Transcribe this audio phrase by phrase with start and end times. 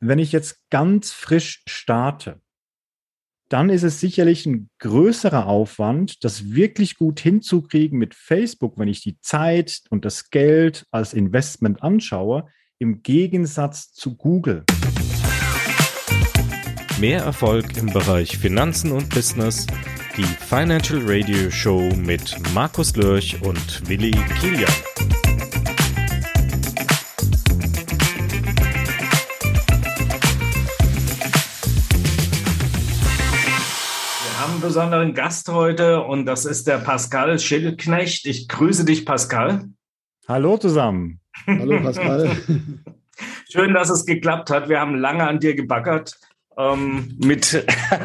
[0.00, 2.40] wenn ich jetzt ganz frisch starte,
[3.48, 9.00] dann ist es sicherlich ein größerer Aufwand, das wirklich gut hinzukriegen mit Facebook, wenn ich
[9.00, 12.46] die Zeit und das Geld als Investment anschaue,
[12.78, 14.64] im Gegensatz zu Google.
[17.00, 19.66] Mehr Erfolg im Bereich Finanzen und Business.
[20.16, 24.10] Die Financial Radio Show mit Markus Lörch und Willi
[24.40, 24.87] Kilian.
[34.68, 38.26] Besonderen Gast heute und das ist der Pascal Schildknecht.
[38.26, 39.64] Ich grüße dich, Pascal.
[40.28, 41.20] Hallo zusammen.
[41.46, 42.30] Hallo, Pascal.
[43.50, 44.68] Schön, dass es geklappt hat.
[44.68, 46.18] Wir haben lange an dir gebackert.
[46.58, 47.64] Ähm, mit,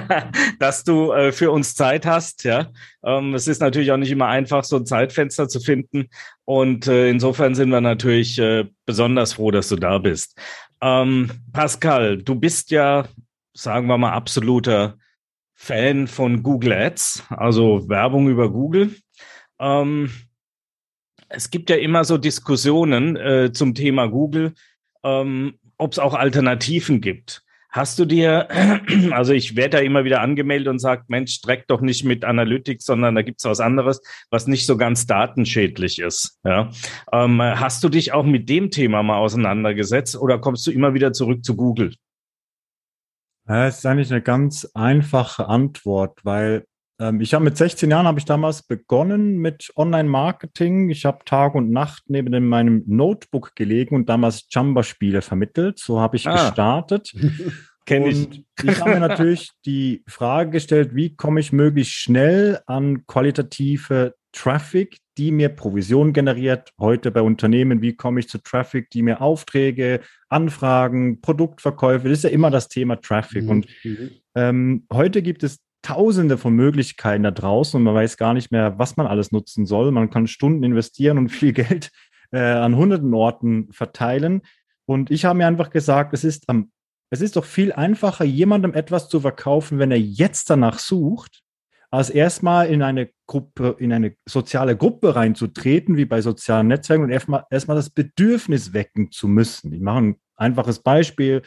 [0.60, 2.46] dass du äh, für uns Zeit hast.
[2.46, 2.70] Ja,
[3.04, 6.08] ähm, es ist natürlich auch nicht immer einfach, so ein Zeitfenster zu finden.
[6.46, 10.40] Und äh, insofern sind wir natürlich äh, besonders froh, dass du da bist.
[10.80, 13.04] Ähm, Pascal, du bist ja,
[13.54, 14.96] sagen wir mal, absoluter
[15.64, 18.96] Fan von Google Ads, also Werbung über Google.
[19.62, 20.12] Ähm,
[21.30, 24.56] es gibt ja immer so Diskussionen äh, zum Thema Google,
[25.06, 27.44] ähm, ob es auch Alternativen gibt.
[27.70, 28.50] Hast du dir,
[29.12, 32.84] also ich werde da immer wieder angemeldet und sagt, Mensch, streck doch nicht mit Analytics,
[32.84, 34.02] sondern da gibt es was anderes,
[34.32, 36.42] was nicht so ganz datenschädlich ist.
[36.44, 36.72] Ja?
[37.14, 41.14] Ähm, hast du dich auch mit dem Thema mal auseinandergesetzt oder kommst du immer wieder
[41.14, 41.96] zurück zu Google?
[43.46, 46.66] Es ist eigentlich eine ganz einfache Antwort, weil
[47.00, 50.90] ähm, ich habe mit 16 Jahren habe ich damals begonnen mit Online-Marketing.
[50.90, 55.80] Ich habe Tag und Nacht neben meinem Notebook gelegen und damals Jamba-Spiele vermittelt.
[55.80, 56.34] So habe ich ah.
[56.34, 57.14] gestartet.
[57.86, 58.26] Kenne ich.
[58.26, 64.16] Und ich habe mir natürlich die Frage gestellt, wie komme ich möglichst schnell an qualitative
[64.34, 66.72] Traffic, die mir Provision generiert.
[66.80, 72.24] Heute bei Unternehmen, wie komme ich zu Traffic, die mir Aufträge, Anfragen, Produktverkäufe, das ist
[72.24, 73.44] ja immer das Thema Traffic.
[73.44, 73.50] Mhm.
[73.50, 73.68] Und
[74.36, 78.80] ähm, heute gibt es tausende von Möglichkeiten da draußen und man weiß gar nicht mehr,
[78.80, 79.92] was man alles nutzen soll.
[79.92, 81.92] Man kann Stunden investieren und viel Geld
[82.32, 84.42] äh, an hunderten Orten verteilen.
[84.86, 86.72] Und ich habe mir einfach gesagt, es ist am
[87.10, 91.43] es ist doch viel einfacher, jemandem etwas zu verkaufen, wenn er jetzt danach sucht,
[91.94, 97.12] als erstmal in eine Gruppe, in eine soziale Gruppe reinzutreten, wie bei sozialen Netzwerken und
[97.12, 99.72] erstmal, erstmal das Bedürfnis wecken zu müssen.
[99.72, 101.44] Ich mache ein einfaches Beispiel,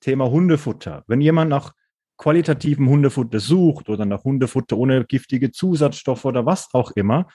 [0.00, 1.02] Thema Hundefutter.
[1.08, 1.72] Wenn jemand nach
[2.16, 7.26] qualitativen Hundefutter sucht oder nach Hundefutter ohne giftige Zusatzstoffe oder was auch immer,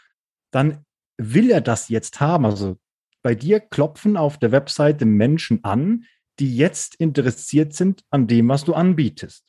[0.51, 0.85] dann
[1.17, 2.45] will er das jetzt haben.
[2.45, 2.77] Also
[3.21, 6.05] bei dir klopfen auf der Webseite Menschen an,
[6.39, 9.43] die jetzt interessiert sind an dem, was du anbietest.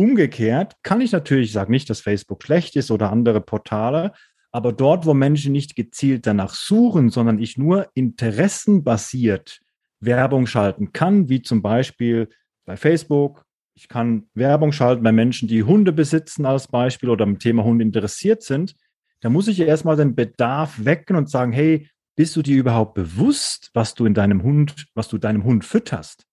[0.00, 4.12] Umgekehrt kann ich natürlich, ich sage nicht, dass Facebook schlecht ist oder andere Portale,
[4.50, 9.60] aber dort, wo Menschen nicht gezielt danach suchen, sondern ich nur interessenbasiert
[10.00, 12.30] Werbung schalten kann, wie zum Beispiel
[12.64, 13.44] bei Facebook,
[13.74, 17.84] ich kann Werbung schalten bei Menschen, die Hunde besitzen als Beispiel oder am Thema Hunde
[17.84, 18.76] interessiert sind,
[19.20, 23.68] da muss ich erstmal den Bedarf wecken und sagen, hey, bist du dir überhaupt bewusst,
[23.74, 26.24] was du in deinem Hund, was du deinem Hund fütterst?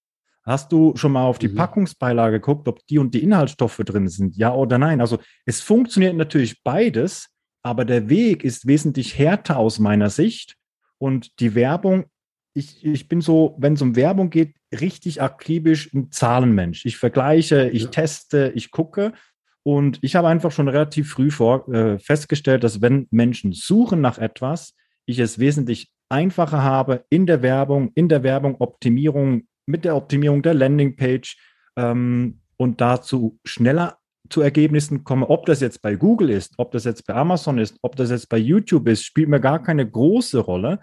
[0.47, 1.55] Hast du schon mal auf die mhm.
[1.55, 4.37] Packungsbeilage geguckt, ob die und die Inhaltsstoffe drin sind?
[4.37, 5.01] Ja oder nein?
[5.01, 7.27] Also es funktioniert natürlich beides,
[7.63, 10.55] aber der Weg ist wesentlich härter aus meiner Sicht.
[10.99, 12.05] Und die Werbung,
[12.53, 16.85] ich, ich bin so, wenn es um Werbung geht, richtig akribisch ein Zahlenmensch.
[16.85, 17.89] Ich vergleiche, ich ja.
[17.89, 19.11] teste, ich gucke.
[19.63, 24.17] Und ich habe einfach schon relativ früh vor, äh, festgestellt, dass wenn Menschen suchen nach
[24.17, 24.75] etwas,
[25.05, 30.41] ich es wesentlich einfacher habe in der Werbung, in der Werbung Optimierung mit der Optimierung
[30.41, 31.37] der Landingpage
[31.75, 35.29] ähm, und dazu schneller zu Ergebnissen komme.
[35.29, 38.29] Ob das jetzt bei Google ist, ob das jetzt bei Amazon ist, ob das jetzt
[38.29, 40.79] bei YouTube ist, spielt mir gar keine große Rolle.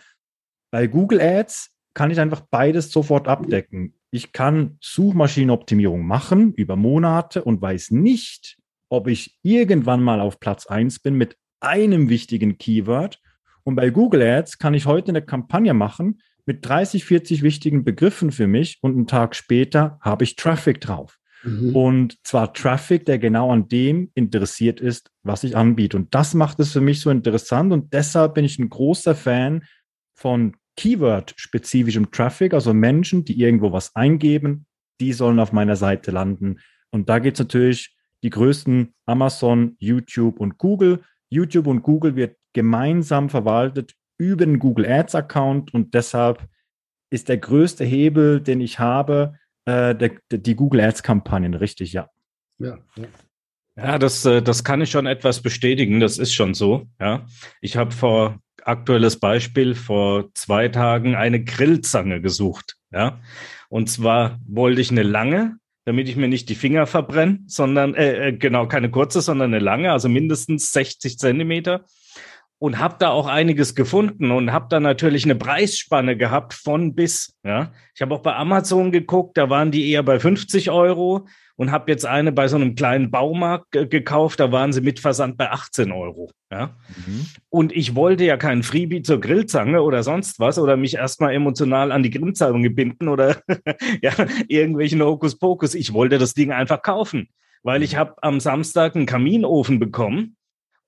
[0.70, 3.94] Bei Google Ads kann ich einfach beides sofort abdecken.
[4.10, 8.58] Ich kann Suchmaschinenoptimierung machen über Monate und weiß nicht,
[8.88, 13.20] ob ich irgendwann mal auf Platz 1 bin mit einem wichtigen Keyword.
[13.64, 18.32] Und bei Google Ads kann ich heute eine Kampagne machen, mit 30, 40 wichtigen Begriffen
[18.32, 21.18] für mich und einen Tag später habe ich Traffic drauf.
[21.42, 21.76] Mhm.
[21.76, 25.96] Und zwar Traffic, der genau an dem interessiert ist, was ich anbiete.
[25.96, 29.64] Und das macht es für mich so interessant und deshalb bin ich ein großer Fan
[30.14, 34.66] von Keyword-spezifischem Traffic, also Menschen, die irgendwo was eingeben,
[35.00, 36.56] die sollen auf meiner Seite landen.
[36.90, 41.02] Und da gibt es natürlich die größten Amazon, YouTube und Google.
[41.28, 46.46] YouTube und Google wird gemeinsam verwaltet über den Google Ads Account und deshalb
[47.10, 51.92] ist der größte Hebel, den ich habe, äh, der, der, die Google Ads Kampagnen, richtig,
[51.92, 52.08] ja.
[52.58, 53.06] Ja, ja.
[53.76, 55.98] Ja, das, äh, das kann ich schon etwas bestätigen.
[55.98, 56.86] Das ist schon so.
[57.00, 57.26] Ja,
[57.60, 62.76] ich habe vor aktuelles Beispiel vor zwei Tagen eine Grillzange gesucht.
[62.92, 63.20] Ja,
[63.68, 68.28] Und zwar wollte ich eine lange, damit ich mir nicht die Finger verbrenne, sondern äh,
[68.28, 71.84] äh genau keine kurze, sondern eine lange, also mindestens 60 Zentimeter
[72.64, 77.36] und habe da auch einiges gefunden und habe da natürlich eine Preisspanne gehabt von bis.
[77.44, 81.26] Ja, ich habe auch bei Amazon geguckt, da waren die eher bei 50 Euro
[81.56, 85.36] und habe jetzt eine bei so einem kleinen Baumarkt gekauft, da waren sie mit Versand
[85.36, 86.30] bei 18 Euro.
[86.50, 86.74] Ja,
[87.06, 87.26] mhm.
[87.50, 91.92] und ich wollte ja keinen Freebie zur Grillzange oder sonst was oder mich erstmal emotional
[91.92, 93.42] an die Grillzange binden oder
[94.00, 94.12] ja
[94.48, 95.74] irgendwelchen Hokuspokus.
[95.74, 97.28] Ich wollte das Ding einfach kaufen,
[97.62, 100.36] weil ich habe am Samstag einen Kaminofen bekommen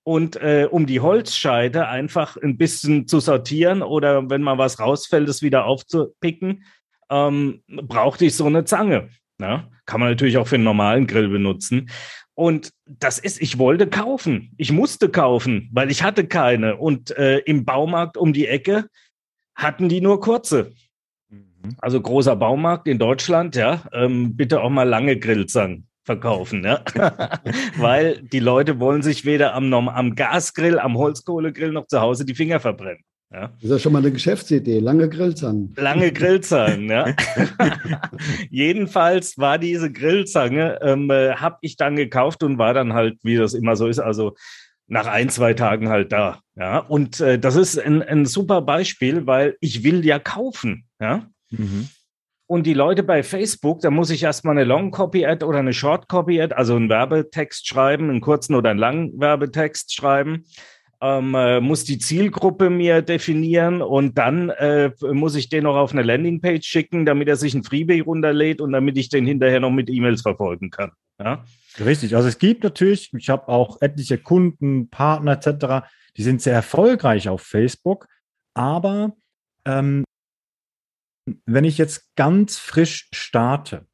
[0.07, 5.27] und äh, um die Holzscheite einfach ein bisschen zu sortieren oder wenn mal was rausfällt,
[5.27, 6.63] es wieder aufzupicken,
[7.09, 9.09] ähm, brauchte ich so eine Zange.
[9.37, 9.69] Ja?
[9.85, 11.89] Kann man natürlich auch für einen normalen Grill benutzen.
[12.35, 14.53] Und das ist, ich wollte kaufen.
[14.55, 16.77] Ich musste kaufen, weil ich hatte keine.
[16.77, 18.87] Und äh, im Baumarkt um die Ecke
[19.55, 20.71] hatten die nur kurze.
[21.27, 21.75] Mhm.
[21.79, 23.83] Also großer Baumarkt in Deutschland, ja.
[23.91, 26.81] Ähm, bitte auch mal lange Grillzangen verkaufen, ja?
[27.77, 32.33] weil die Leute wollen sich weder am, am Gasgrill, am Holzkohlegrill noch zu Hause die
[32.33, 33.03] Finger verbrennen.
[33.31, 33.49] Ja.
[33.55, 35.73] Das ist ja schon mal eine Geschäftsidee, lange Grillzangen.
[35.75, 37.13] Lange Grillzangen, ja.
[38.49, 43.35] Jedenfalls war diese Grillzange, ähm, äh, habe ich dann gekauft und war dann halt, wie
[43.35, 44.33] das immer so ist, also
[44.87, 46.39] nach ein, zwei Tagen halt da.
[46.55, 50.85] Ja, und äh, das ist ein, ein super Beispiel, weil ich will ja kaufen.
[51.01, 51.27] Ja.
[51.49, 51.89] Mhm.
[52.47, 55.73] Und die Leute bei Facebook, da muss ich erstmal eine Long Copy Ad oder eine
[55.73, 60.45] Short Copy Ad, also einen Werbetext schreiben, einen kurzen oder einen langen Werbetext schreiben.
[60.99, 65.91] Ähm, äh, muss die Zielgruppe mir definieren und dann äh, muss ich den noch auf
[65.91, 69.69] eine Landingpage schicken, damit er sich ein Freebie runterlädt und damit ich den hinterher noch
[69.69, 70.91] mit E-Mails verfolgen kann.
[71.19, 71.43] Ja?
[71.79, 72.15] Richtig.
[72.15, 77.29] Also es gibt natürlich, ich habe auch etliche Kunden, Partner etc., die sind sehr erfolgreich
[77.29, 78.07] auf Facebook,
[78.55, 79.13] aber
[79.65, 80.03] ähm,
[81.45, 83.85] wenn ich jetzt ganz frisch starte,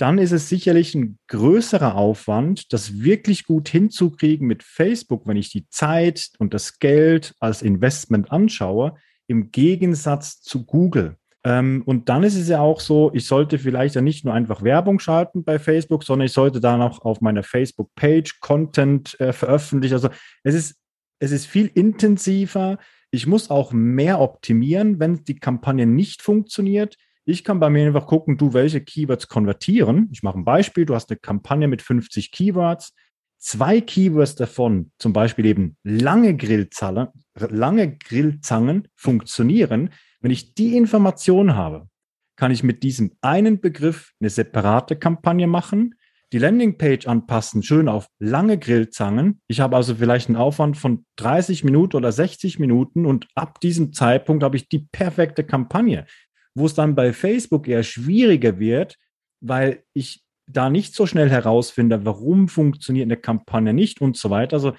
[0.00, 5.50] dann ist es sicherlich ein größerer Aufwand, das wirklich gut hinzukriegen mit Facebook, wenn ich
[5.50, 8.94] die Zeit und das Geld als Investment anschaue,
[9.26, 11.16] im Gegensatz zu Google.
[11.44, 14.62] Ähm, und dann ist es ja auch so, ich sollte vielleicht ja nicht nur einfach
[14.62, 19.94] Werbung schalten bei Facebook, sondern ich sollte dann auch auf meiner Facebook-Page Content äh, veröffentlichen.
[19.94, 20.08] Also
[20.42, 20.76] es ist,
[21.18, 22.78] es ist viel intensiver.
[23.10, 26.96] Ich muss auch mehr optimieren, wenn die Kampagne nicht funktioniert.
[27.24, 30.08] Ich kann bei mir einfach gucken, du, welche Keywords konvertieren.
[30.12, 30.86] Ich mache ein Beispiel.
[30.86, 32.94] Du hast eine Kampagne mit 50 Keywords.
[33.38, 39.90] Zwei Keywords davon, zum Beispiel eben lange Grillzangen, lange Grillzangen funktionieren.
[40.20, 41.88] Wenn ich die Information habe,
[42.36, 45.94] kann ich mit diesem einen Begriff eine separate Kampagne machen
[46.32, 49.40] die Landingpage anpassen, schön auf lange Grillzangen.
[49.48, 53.92] Ich habe also vielleicht einen Aufwand von 30 Minuten oder 60 Minuten und ab diesem
[53.92, 56.06] Zeitpunkt habe ich die perfekte Kampagne,
[56.54, 58.96] wo es dann bei Facebook eher schwieriger wird,
[59.40, 64.54] weil ich da nicht so schnell herausfinde, warum funktioniert eine Kampagne nicht und so weiter.
[64.54, 64.74] Also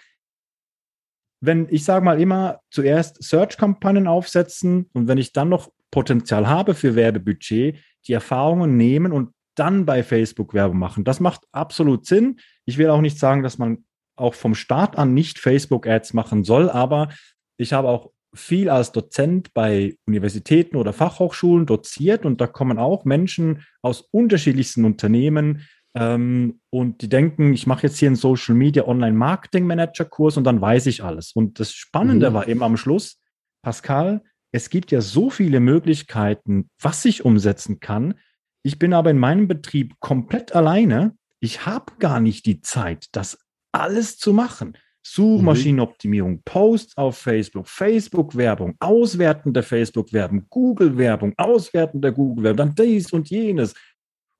[1.42, 6.76] wenn ich sage mal immer zuerst Search-Kampagnen aufsetzen und wenn ich dann noch Potenzial habe
[6.76, 7.78] für Werbebudget,
[8.08, 11.04] die Erfahrungen nehmen und dann bei Facebook Werbung machen.
[11.04, 12.40] Das macht absolut Sinn.
[12.66, 16.44] Ich will auch nicht sagen, dass man auch vom Start an nicht Facebook Ads machen
[16.44, 17.10] soll, aber
[17.58, 23.04] ich habe auch viel als Dozent bei Universitäten oder Fachhochschulen doziert und da kommen auch
[23.04, 28.88] Menschen aus unterschiedlichsten Unternehmen ähm, und die denken, ich mache jetzt hier einen Social Media
[28.88, 31.34] Online Marketing Manager Kurs und dann weiß ich alles.
[31.34, 32.34] Und das Spannende mhm.
[32.34, 33.20] war eben am Schluss,
[33.62, 34.22] Pascal,
[34.54, 38.16] es gibt ja so viele Möglichkeiten, was ich umsetzen kann.
[38.64, 41.16] Ich bin aber in meinem Betrieb komplett alleine.
[41.40, 43.40] Ich habe gar nicht die Zeit, das
[43.72, 44.78] alles zu machen.
[45.04, 46.42] Suchmaschinenoptimierung, mhm.
[46.46, 53.74] Posts auf Facebook, Facebook-Werbung, auswertende Facebook-Werbung, Google-Werbung, auswertende Google-Werbung, dann dies und jenes.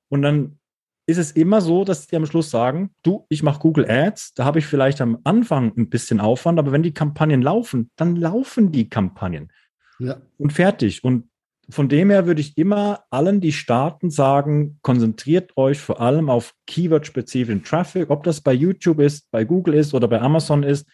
[0.08, 0.58] Und dann
[1.06, 4.44] ist es immer so, dass die am Schluss sagen, du, ich mache Google Ads, da
[4.44, 8.70] habe ich vielleicht am Anfang ein bisschen Aufwand, aber wenn die Kampagnen laufen, dann laufen
[8.70, 9.50] die Kampagnen.
[9.98, 10.20] Ja.
[10.38, 11.02] Und fertig.
[11.02, 11.28] Und
[11.72, 16.54] von dem her würde ich immer allen, die starten, sagen, konzentriert euch vor allem auf
[16.66, 20.86] Keyword-spezifischen Traffic, ob das bei YouTube ist, bei Google ist oder bei Amazon ist,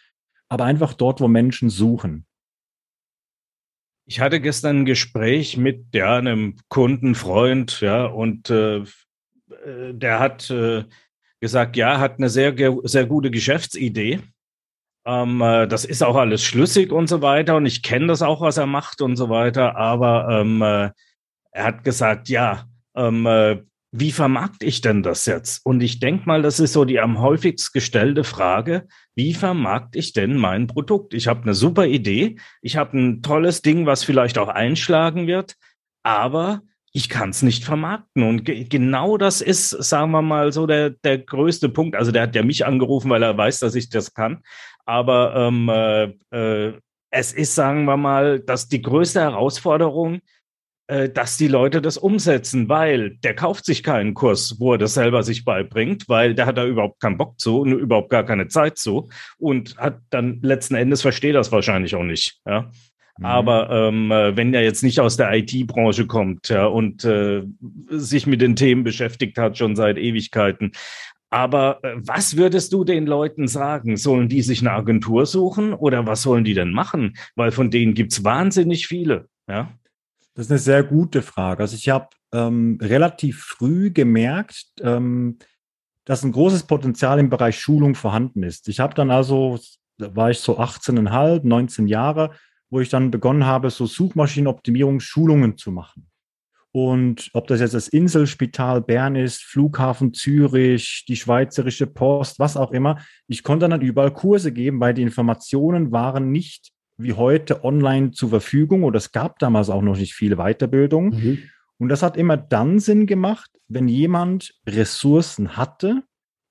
[0.48, 2.24] aber einfach dort, wo Menschen suchen.
[4.06, 8.84] Ich hatte gestern ein Gespräch mit ja, einem Kundenfreund, ja, und äh, äh
[9.92, 10.84] der hat äh,
[11.40, 12.54] gesagt, ja, hat eine sehr,
[12.84, 14.20] sehr gute Geschäftsidee.
[15.08, 17.56] Ähm, äh, das ist auch alles schlüssig und so weiter.
[17.56, 19.76] Und ich kenne das auch, was er macht und so weiter.
[19.76, 20.90] Aber ähm, äh,
[21.50, 25.64] er hat gesagt, ja, ähm, äh, wie vermarkte ich denn das jetzt?
[25.64, 28.86] Und ich denke mal, das ist so die am häufigst gestellte Frage.
[29.14, 31.14] Wie vermarkte ich denn mein Produkt?
[31.14, 32.36] Ich habe eine super Idee.
[32.60, 35.54] Ich habe ein tolles Ding, was vielleicht auch einschlagen wird.
[36.02, 36.60] Aber
[36.92, 38.24] ich kann es nicht vermarkten.
[38.24, 41.96] Und ge genau das ist, sagen wir mal, so der, der größte Punkt.
[41.96, 44.42] Also der hat ja mich angerufen, weil er weiß, dass ich das kann.
[44.88, 46.72] Aber ähm, äh, äh,
[47.10, 50.20] es ist, sagen wir mal, dass die größte Herausforderung,
[50.86, 54.94] äh, dass die Leute das umsetzen, weil der kauft sich keinen Kurs, wo er das
[54.94, 58.48] selber sich beibringt, weil der hat da überhaupt keinen Bock zu und überhaupt gar keine
[58.48, 62.40] Zeit zu und hat dann letzten Endes versteht das wahrscheinlich auch nicht.
[62.46, 62.70] Ja.
[63.18, 63.24] Mhm.
[63.24, 67.42] Aber ähm, äh, wenn er jetzt nicht aus der IT-Branche kommt ja, und äh,
[67.90, 70.72] sich mit den Themen beschäftigt hat, schon seit Ewigkeiten.
[71.30, 73.96] Aber äh, was würdest du den Leuten sagen?
[73.96, 77.16] Sollen die sich eine Agentur suchen oder was sollen die denn machen?
[77.36, 79.28] Weil von denen gibt's wahnsinnig viele.
[79.48, 79.70] Ja?
[80.34, 81.62] Das ist eine sehr gute Frage.
[81.62, 85.38] Also ich habe ähm, relativ früh gemerkt, ähm,
[86.04, 88.68] dass ein großes Potenzial im Bereich Schulung vorhanden ist.
[88.68, 89.58] Ich habe dann also,
[89.98, 92.30] da war ich so 18,5, 19 Jahre,
[92.70, 96.08] wo ich dann begonnen habe, so Suchmaschinenoptimierungsschulungen zu machen.
[96.72, 102.72] Und ob das jetzt das Inselspital Bern ist, Flughafen Zürich, die Schweizerische Post, was auch
[102.72, 108.10] immer, ich konnte dann überall Kurse geben, weil die Informationen waren nicht wie heute online
[108.10, 111.10] zur Verfügung oder es gab damals auch noch nicht viele Weiterbildungen.
[111.10, 111.38] Mhm.
[111.78, 116.02] Und das hat immer dann Sinn gemacht, wenn jemand Ressourcen hatte,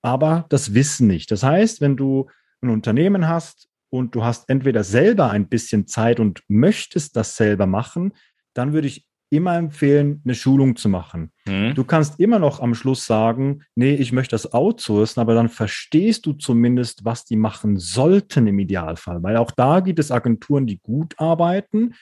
[0.02, 1.32] aber das Wissen nicht.
[1.32, 2.28] Das heißt, wenn du
[2.62, 7.66] ein Unternehmen hast, und du hast entweder selber ein bisschen Zeit und möchtest das selber
[7.66, 8.14] machen,
[8.54, 11.32] dann würde ich immer empfehlen, eine Schulung zu machen.
[11.46, 11.74] Mhm.
[11.76, 16.26] Du kannst immer noch am Schluss sagen, nee, ich möchte das outsourcen, aber dann verstehst
[16.26, 20.80] du zumindest, was die machen sollten im Idealfall, weil auch da gibt es Agenturen, die
[20.80, 21.94] gut arbeiten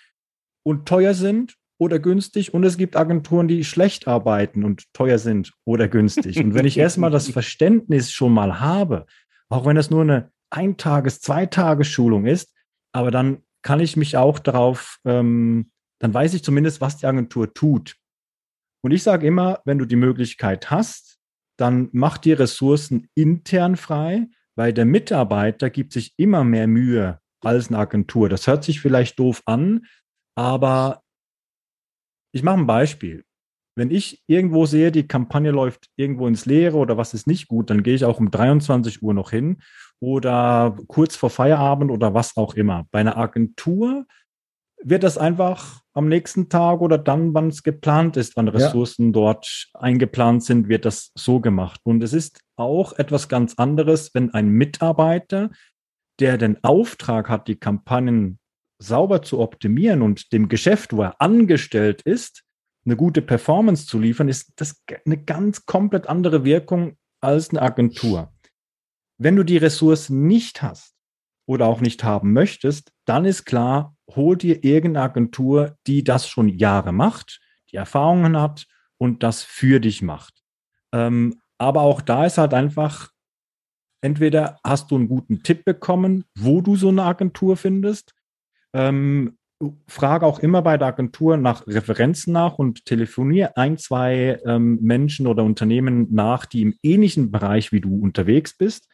[0.64, 5.52] und teuer sind oder günstig und es gibt Agenturen, die schlecht arbeiten und teuer sind
[5.66, 6.38] oder günstig.
[6.38, 9.06] Und wenn ich erstmal das Verständnis schon mal habe,
[9.50, 12.54] auch wenn das nur eine ein Tages-, zwei Tages Schulung ist,
[12.94, 17.54] aber dann kann ich mich auch darauf, ähm, dann weiß ich zumindest, was die Agentur
[17.54, 17.96] tut.
[18.84, 21.18] Und ich sage immer, wenn du die Möglichkeit hast,
[21.58, 27.70] dann mach die Ressourcen intern frei, weil der Mitarbeiter gibt sich immer mehr Mühe als
[27.70, 28.30] eine Agentur.
[28.30, 29.86] Das hört sich vielleicht doof an,
[30.36, 31.02] aber
[32.34, 33.24] ich mache ein Beispiel.
[33.78, 37.70] Wenn ich irgendwo sehe, die Kampagne läuft irgendwo ins Leere oder was ist nicht gut,
[37.70, 39.62] dann gehe ich auch um 23 Uhr noch hin
[40.00, 42.86] oder kurz vor Feierabend oder was auch immer.
[42.92, 44.06] Bei einer Agentur
[44.88, 49.12] wird das einfach am nächsten Tag oder dann, wann es geplant ist, wann Ressourcen ja.
[49.14, 51.82] dort eingeplant sind, wird das so gemacht.
[51.84, 55.50] Und es ist auch etwas ganz anderes, wenn ein Mitarbeiter,
[56.20, 58.38] der den Auftrag hat, die Kampagnen
[58.78, 62.44] sauber zu optimieren und dem Geschäft, wo er angestellt ist,
[62.86, 68.32] eine gute Performance zu liefern, ist das eine ganz komplett andere Wirkung als eine Agentur.
[69.18, 70.94] Wenn du die Ressourcen nicht hast
[71.48, 76.50] oder auch nicht haben möchtest, dann ist klar, hol dir irgendeine Agentur, die das schon
[76.50, 77.40] Jahre macht,
[77.72, 78.66] die Erfahrungen hat
[78.98, 80.44] und das für dich macht.
[80.94, 83.12] Ähm, aber auch da ist halt einfach,
[84.02, 88.14] entweder hast du einen guten Tipp bekommen, wo du so eine Agentur findest.
[88.74, 89.38] Ähm,
[89.88, 95.28] frage auch immer bei der Agentur nach Referenzen nach und telefoniere ein, zwei ähm, Menschen
[95.28, 98.88] oder Unternehmen nach, die im ähnlichen Bereich wie du unterwegs bist.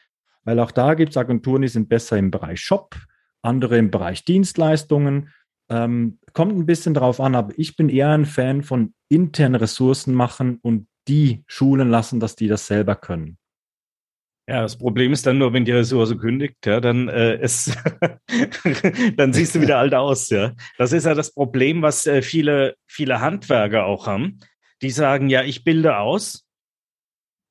[0.44, 2.96] Weil auch da gibt es Agenturen, die sind besser im Bereich Shop,
[3.42, 5.30] andere im Bereich Dienstleistungen.
[5.70, 10.14] Ähm, kommt ein bisschen drauf an, aber ich bin eher ein Fan von internen Ressourcen
[10.14, 13.38] machen und die schulen lassen, dass die das selber können.
[14.48, 17.78] Ja, das Problem ist dann nur, wenn die Ressource kündigt, ja, dann äh, ist,
[19.16, 20.54] dann siehst du wieder alt aus, ja.
[20.78, 24.40] Das ist ja das Problem, was äh, viele, viele Handwerker auch haben.
[24.82, 26.46] Die sagen, ja, ich bilde aus,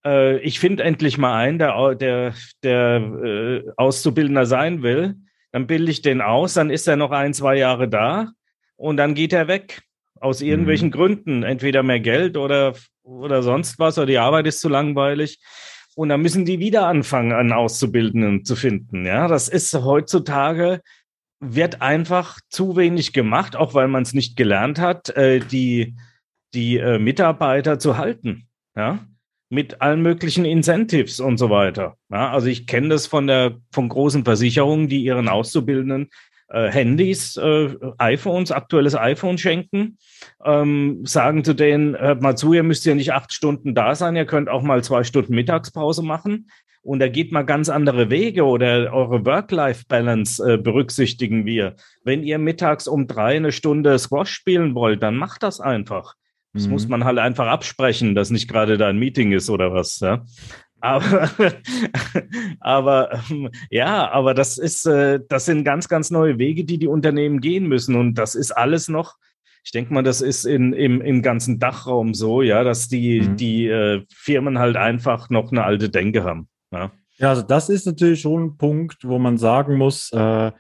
[0.05, 5.17] äh, ich finde endlich mal einen, der, der, der äh, Auszubildender sein will,
[5.53, 8.33] dann bilde ich den aus, dann ist er noch ein, zwei Jahre da
[8.77, 9.83] und dann geht er weg.
[10.23, 10.93] Aus irgendwelchen mhm.
[10.93, 11.43] Gründen.
[11.43, 15.39] Entweder mehr Geld oder, oder sonst was, oder die Arbeit ist zu langweilig.
[15.95, 19.07] Und dann müssen die wieder anfangen, einen Auszubildenden zu finden.
[19.07, 20.83] Ja, das ist heutzutage,
[21.41, 25.97] wird einfach zu wenig gemacht, auch weil man es nicht gelernt hat, äh, die,
[26.55, 28.47] die äh, Mitarbeiter zu halten.
[28.77, 29.01] Ja,
[29.51, 31.97] mit allen möglichen Incentives und so weiter.
[32.09, 36.09] Ja, also ich kenne das von der von großen Versicherungen, die ihren Auszubildenden
[36.49, 39.99] äh, Handys, äh, iPhones, aktuelles iPhone schenken,
[40.45, 44.17] ähm, sagen zu denen, hört mal zu, ihr müsst ja nicht acht Stunden da sein,
[44.17, 46.49] ihr könnt auch mal zwei Stunden Mittagspause machen.
[46.83, 51.77] Und da geht mal ganz andere Wege oder eure Work-Life-Balance äh, berücksichtigen wir.
[52.05, 56.15] Wenn ihr mittags um drei eine Stunde Squash spielen wollt, dann macht das einfach.
[56.53, 56.73] Das mhm.
[56.73, 60.01] muss man halt einfach absprechen, dass nicht gerade da ein Meeting ist oder was.
[60.01, 60.25] Ja?
[60.81, 61.31] Aber,
[62.61, 66.89] aber ähm, ja, aber das ist, äh, das sind ganz, ganz neue Wege, die die
[66.89, 67.95] Unternehmen gehen müssen.
[67.97, 69.17] Und das ist alles noch
[69.65, 73.37] ich denke mal, das ist in, im, im ganzen Dachraum so, ja, dass die, mhm.
[73.37, 76.49] die äh, Firmen halt einfach noch eine alte Denke haben.
[76.73, 76.93] Ja.
[77.19, 80.53] ja, also das ist natürlich schon ein Punkt, wo man sagen muss, äh,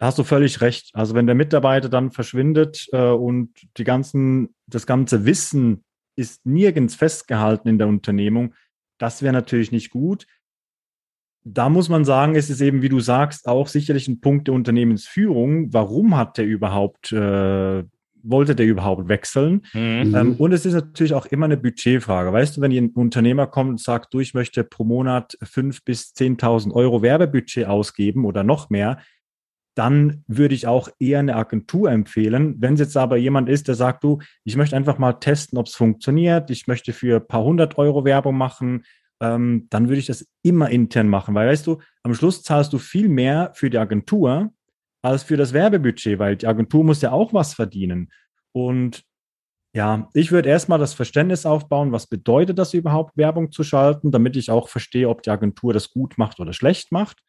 [0.00, 0.90] hast du völlig recht.
[0.94, 5.84] Also wenn der Mitarbeiter dann verschwindet äh, und die ganzen, das ganze Wissen
[6.16, 8.54] ist nirgends festgehalten in der Unternehmung,
[8.98, 10.26] das wäre natürlich nicht gut.
[11.46, 14.54] Da muss man sagen, es ist eben, wie du sagst, auch sicherlich ein Punkt der
[14.54, 15.72] Unternehmensführung.
[15.72, 17.84] Warum hat der überhaupt, äh,
[18.22, 19.66] wollte der überhaupt wechseln?
[19.74, 20.14] Mhm.
[20.14, 22.32] Ähm, und es ist natürlich auch immer eine Budgetfrage.
[22.32, 26.14] Weißt du, wenn ein Unternehmer kommt und sagt, du, ich möchte pro Monat fünf bis
[26.14, 28.98] zehntausend Euro Werbebudget ausgeben oder noch mehr,
[29.74, 32.56] dann würde ich auch eher eine Agentur empfehlen.
[32.58, 35.66] Wenn es jetzt aber jemand ist, der sagt, du, ich möchte einfach mal testen, ob
[35.66, 38.84] es funktioniert, ich möchte für ein paar hundert Euro Werbung machen,
[39.20, 42.78] ähm, dann würde ich das immer intern machen, weil weißt du, am Schluss zahlst du
[42.78, 44.52] viel mehr für die Agentur
[45.02, 48.10] als für das Werbebudget, weil die Agentur muss ja auch was verdienen.
[48.52, 49.02] Und
[49.74, 54.36] ja, ich würde erstmal das Verständnis aufbauen, was bedeutet das überhaupt, Werbung zu schalten, damit
[54.36, 57.24] ich auch verstehe, ob die Agentur das gut macht oder schlecht macht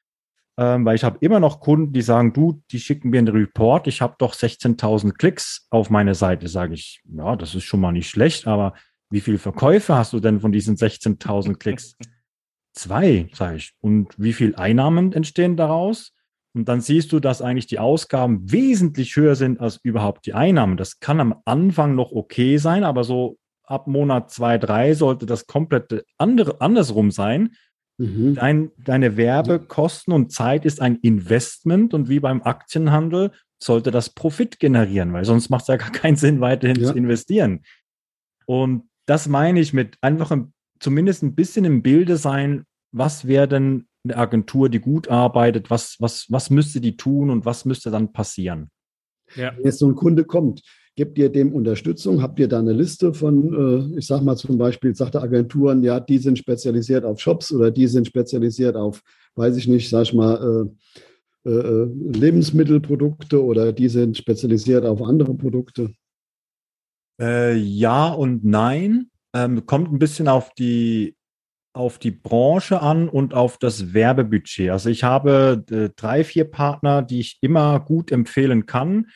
[0.58, 3.88] ähm, weil ich habe immer noch Kunden, die sagen, du, die schicken mir einen Report,
[3.88, 6.48] ich habe doch 16.000 Klicks auf meine Seite.
[6.48, 8.74] Sage ich, ja, das ist schon mal nicht schlecht, aber
[9.10, 11.96] wie viele Verkäufe hast du denn von diesen 16.000 Klicks?
[12.74, 13.74] Zwei, sage ich.
[13.80, 16.12] Und wie viel Einnahmen entstehen daraus?
[16.54, 20.78] Und dann siehst du, dass eigentlich die Ausgaben wesentlich höher sind als überhaupt die Einnahmen.
[20.78, 25.48] Das kann am Anfang noch okay sein, aber so ab Monat zwei, drei sollte das
[25.48, 27.56] komplett andere, andersrum sein.
[27.98, 28.36] Mhm.
[28.36, 34.60] Dein, deine Werbekosten und Zeit ist ein Investment und wie beim Aktienhandel sollte das Profit
[34.60, 36.92] generieren, weil sonst macht es ja gar keinen Sinn, weiterhin ja.
[36.92, 37.64] zu investieren.
[38.46, 43.48] Und das meine ich mit einfach ein, zumindest ein bisschen im Bilde sein, was wäre
[43.48, 47.92] denn eine Agentur, die gut arbeitet, was, was, was müsste die tun und was müsste
[47.92, 48.70] dann passieren?
[49.36, 49.56] Ja.
[49.56, 50.62] Wenn jetzt so ein Kunde kommt,
[50.98, 52.22] Gebt ihr dem Unterstützung?
[52.22, 56.00] Habt ihr da eine Liste von, äh, ich sag mal zum Beispiel, sagte Agenturen, ja,
[56.00, 59.02] die sind spezialisiert auf Shops oder die sind spezialisiert auf,
[59.36, 60.70] weiß ich nicht, sag ich mal,
[61.46, 65.92] äh, äh, Lebensmittelprodukte oder die sind spezialisiert auf andere Produkte?
[67.20, 69.10] Äh, ja und nein.
[69.34, 71.16] Ähm, kommt ein bisschen auf die,
[71.74, 74.70] auf die Branche an und auf das Werbebudget.
[74.70, 79.08] Also ich habe äh, drei, vier Partner, die ich immer gut empfehlen kann.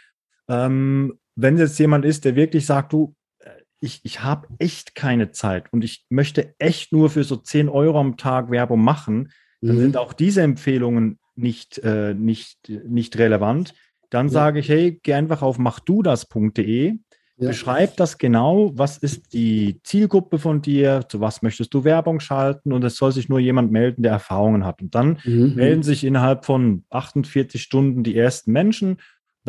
[0.49, 3.49] Ähm, wenn jetzt jemand ist, der wirklich sagt, du, äh,
[3.79, 7.99] ich, ich habe echt keine Zeit und ich möchte echt nur für so 10 Euro
[7.99, 9.81] am Tag Werbung machen, dann mhm.
[9.81, 13.73] sind auch diese Empfehlungen nicht, äh, nicht, nicht relevant.
[14.09, 14.31] Dann ja.
[14.31, 17.47] sage ich, hey, geh einfach auf machdudas.de, ja.
[17.47, 22.73] beschreib das genau, was ist die Zielgruppe von dir, zu was möchtest du Werbung schalten
[22.73, 24.81] und es soll sich nur jemand melden, der Erfahrungen hat.
[24.81, 25.53] Und dann mhm.
[25.55, 28.97] melden sich innerhalb von 48 Stunden die ersten Menschen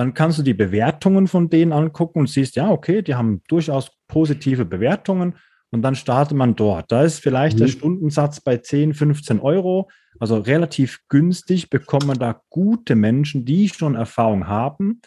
[0.01, 3.91] dann kannst du die Bewertungen von denen angucken und siehst, ja, okay, die haben durchaus
[4.09, 5.35] positive Bewertungen
[5.71, 6.91] und dann startet man dort.
[6.91, 7.61] Da ist vielleicht mhm.
[7.61, 13.69] der Stundensatz bei 10, 15 Euro, also relativ günstig, bekommt man da gute Menschen, die
[13.69, 15.03] schon Erfahrung haben,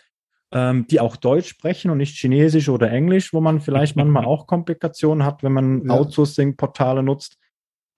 [0.52, 4.46] ähm, die auch Deutsch sprechen und nicht Chinesisch oder Englisch, wo man vielleicht manchmal auch
[4.46, 5.92] Komplikationen hat, wenn man ja.
[5.92, 7.40] Outsourcing-Portale nutzt.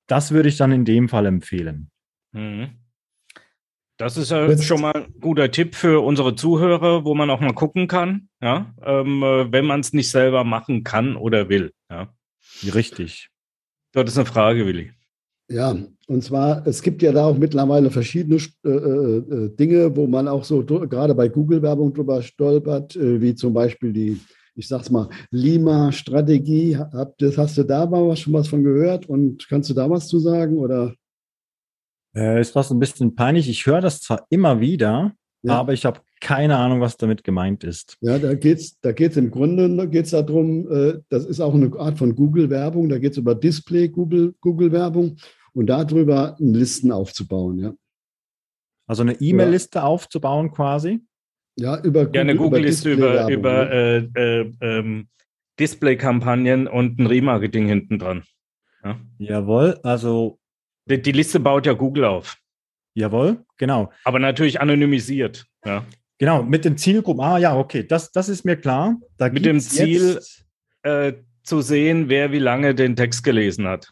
[0.08, 1.92] Das würde ich dann in dem Fall empfehlen.
[2.32, 2.85] Mhm.
[3.98, 7.54] Das ist ja schon mal ein guter Tipp für unsere Zuhörer, wo man auch mal
[7.54, 11.72] gucken kann, ja, ähm, äh, wenn man es nicht selber machen kann oder will.
[11.90, 12.14] Ja.
[12.74, 13.30] Richtig.
[13.94, 14.92] Das ist eine Frage, Willi.
[15.48, 15.76] Ja,
[16.08, 20.28] und zwar, es gibt ja da auch mittlerweile verschiedene äh, äh, äh Dinge, wo man
[20.28, 24.20] auch so gerade bei Google-Werbung drüber stolpert, äh, wie zum Beispiel die,
[24.56, 26.78] ich sag's mal, Lima-Strategie.
[26.78, 30.58] Hast du da mal schon was von gehört und kannst du da was zu sagen?
[30.58, 30.96] Oder?
[32.16, 33.50] Äh, ist was ein bisschen peinlich.
[33.50, 35.54] Ich höre das zwar immer wieder, ja.
[35.54, 37.98] aber ich habe keine Ahnung, was damit gemeint ist.
[38.02, 41.72] Ja, da geht es da geht's im Grunde geht's darum, äh, das ist auch eine
[41.78, 45.18] Art von Google-Werbung, da geht es über Display, Google-Werbung Google
[45.54, 47.74] und darüber Listen aufzubauen, ja.
[48.88, 51.02] Also eine E-Mail-Liste aufzubauen quasi?
[51.58, 52.16] Ja, über Google.
[52.16, 55.08] Ja, eine Google-Liste über, über, äh, äh, ähm,
[55.60, 58.24] Display-Kampagnen und ein Remarketing hinten dran.
[58.84, 59.00] Ja.
[59.18, 60.40] Jawohl, also
[60.86, 62.38] die, die Liste baut ja Google auf.
[62.94, 63.92] Jawohl, genau.
[64.04, 65.46] Aber natürlich anonymisiert.
[65.66, 65.86] Ja.
[66.18, 67.24] Genau, mit dem Zielgruppen.
[67.24, 68.98] Ah ja, okay, das, das ist mir klar.
[69.18, 70.22] Da mit dem Ziel
[70.84, 73.92] äh, zu sehen, wer wie lange den Text gelesen hat.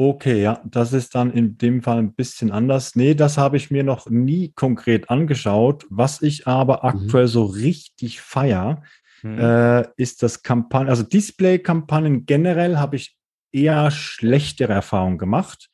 [0.00, 2.94] Okay, ja, das ist dann in dem Fall ein bisschen anders.
[2.94, 5.86] Nee, das habe ich mir noch nie konkret angeschaut.
[5.90, 6.88] Was ich aber mhm.
[6.88, 8.84] aktuell so richtig feier,
[9.24, 9.38] mhm.
[9.40, 13.17] äh, ist das Kampagne, also Display-Kampagnen generell habe ich
[13.52, 15.68] eher schlechtere Erfahrungen gemacht.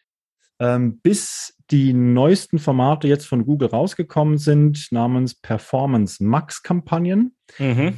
[0.60, 7.34] ähm, bis die neuesten Formate jetzt von Google rausgekommen sind, namens Performance Max Kampagnen.
[7.58, 7.94] Mhm.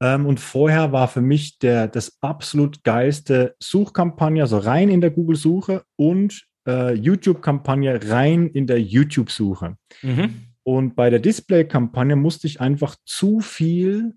[0.00, 5.10] Ähm, und vorher war für mich der, das absolut geilste Suchkampagne, also rein in der
[5.10, 9.76] Google-Suche und äh, YouTube-Kampagne rein in der YouTube-Suche.
[10.02, 10.46] Mhm.
[10.62, 14.14] Und bei der Display-Kampagne musste ich einfach zu viel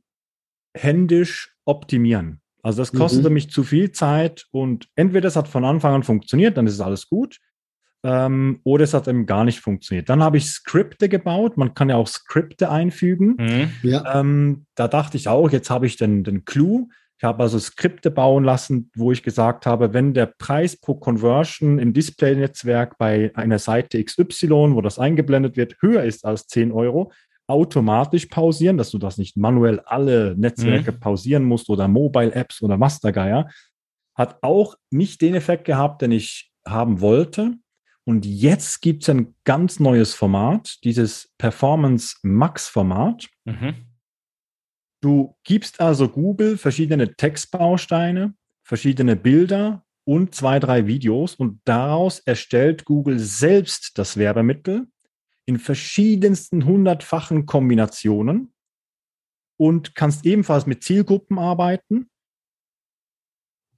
[0.78, 2.41] händisch optimieren.
[2.64, 3.34] Also das kostete mhm.
[3.34, 6.82] mich zu viel Zeit und entweder es hat von Anfang an funktioniert, dann ist es
[6.82, 7.40] alles gut,
[8.04, 10.10] ähm, oder es hat eben gar nicht funktioniert.
[10.10, 11.58] Dann habe ich Skripte gebaut.
[11.58, 13.36] Man kann ja auch Skripte einfügen.
[13.38, 13.72] Mhm.
[13.84, 14.20] Ja.
[14.20, 16.88] Ähm, da dachte ich auch, jetzt habe ich den, den Clou.
[17.18, 21.78] Ich habe also Skripte bauen lassen, wo ich gesagt habe, wenn der Preis pro Conversion
[21.78, 27.12] im Display-Netzwerk bei einer Seite XY, wo das eingeblendet wird, höher ist als 10 Euro,
[27.52, 31.00] automatisch pausieren, dass du das nicht manuell alle Netzwerke mhm.
[31.00, 33.50] pausieren musst oder Mobile-Apps oder was der Geier,
[34.16, 37.56] hat auch nicht den Effekt gehabt, den ich haben wollte.
[38.06, 43.28] Und jetzt gibt es ein ganz neues Format, dieses Performance Max Format.
[43.46, 43.76] Mhm.
[45.02, 48.34] Du gibst also Google verschiedene Textbausteine,
[48.64, 54.88] verschiedene Bilder und zwei, drei Videos und daraus erstellt Google selbst das Werbemittel
[55.46, 58.54] in verschiedensten hundertfachen Kombinationen
[59.58, 62.12] und kannst ebenfalls mit Zielgruppen arbeiten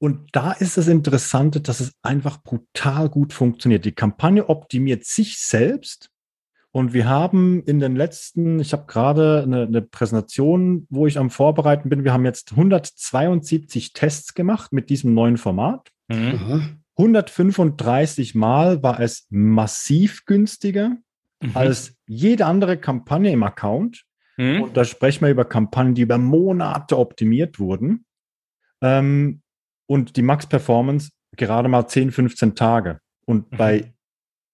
[0.04, 3.86] und da ist das Interessante, dass es einfach brutal gut funktioniert.
[3.86, 6.10] Die Kampagne optimiert sich selbst.
[6.72, 11.30] Und wir haben in den letzten, ich habe gerade eine, eine, Präsentation, wo ich am
[11.30, 12.04] Vorbereiten bin.
[12.04, 15.90] Wir haben jetzt 172 Tests gemacht mit diesem neuen Format.
[16.10, 16.80] Mhm.
[16.98, 20.98] 135 Mal war es massiv günstiger
[21.44, 21.52] mhm.
[21.54, 24.06] als jede andere Kampagne im Account.
[24.38, 24.64] Mhm.
[24.64, 28.06] Und da sprechen wir über Kampagnen, die über Monate optimiert wurden.
[28.82, 29.42] Ähm,
[29.86, 33.00] und die Max Performance gerade mal 10, 15 Tage.
[33.26, 33.58] Und mhm.
[33.58, 33.94] bei,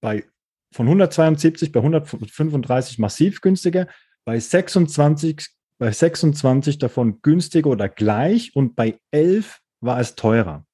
[0.01, 0.25] bei
[0.73, 3.87] von 172 bei 135 massiv günstiger,
[4.25, 5.49] bei 26,
[5.79, 10.65] bei 26 davon günstiger oder gleich und bei 11 war es teurer.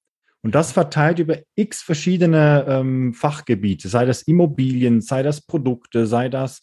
[0.46, 6.30] Und das verteilt über x verschiedene ähm, Fachgebiete, sei das Immobilien, sei das Produkte, sei
[6.30, 6.62] das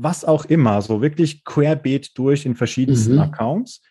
[0.00, 3.20] was auch immer, so wirklich querbeet durch in verschiedensten mhm.
[3.20, 3.82] Accounts.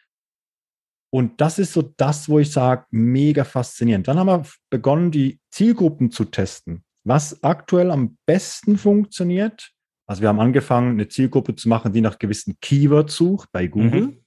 [1.13, 4.07] Und das ist so das, wo ich sage, mega faszinierend.
[4.07, 6.83] Dann haben wir begonnen, die Zielgruppen zu testen.
[7.03, 9.71] Was aktuell am besten funktioniert,
[10.07, 14.01] also wir haben angefangen, eine Zielgruppe zu machen, die nach gewissen Keywords sucht bei Google.
[14.01, 14.23] Mhm.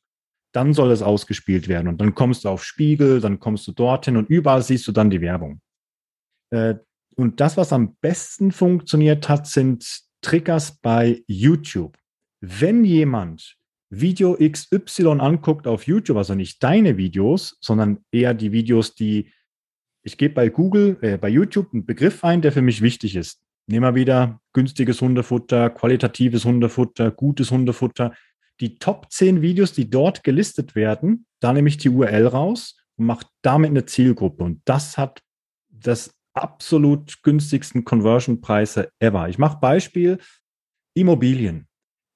[0.52, 1.88] Dann soll es ausgespielt werden.
[1.88, 5.10] Und dann kommst du auf Spiegel, dann kommst du dorthin und überall siehst du dann
[5.10, 5.60] die Werbung.
[6.50, 6.74] Äh,
[7.16, 11.96] und das, was am besten funktioniert hat, sind Triggers bei YouTube.
[12.40, 13.56] Wenn jemand
[13.90, 19.32] Video XY anguckt auf YouTube, also nicht deine Videos, sondern eher die Videos, die
[20.02, 23.42] ich gebe bei Google, äh, bei YouTube einen Begriff ein, der für mich wichtig ist.
[23.66, 28.14] Nehmen wir wieder günstiges Hundefutter, qualitatives Hundefutter, gutes Hundefutter.
[28.60, 33.06] Die Top 10 Videos, die dort gelistet werden, da nehme ich die URL raus und
[33.06, 34.44] mache damit eine Zielgruppe.
[34.44, 35.22] Und das hat
[35.68, 39.28] das absolut günstigsten Conversion-Preise ever.
[39.28, 40.18] Ich mache Beispiel
[40.94, 41.66] Immobilien.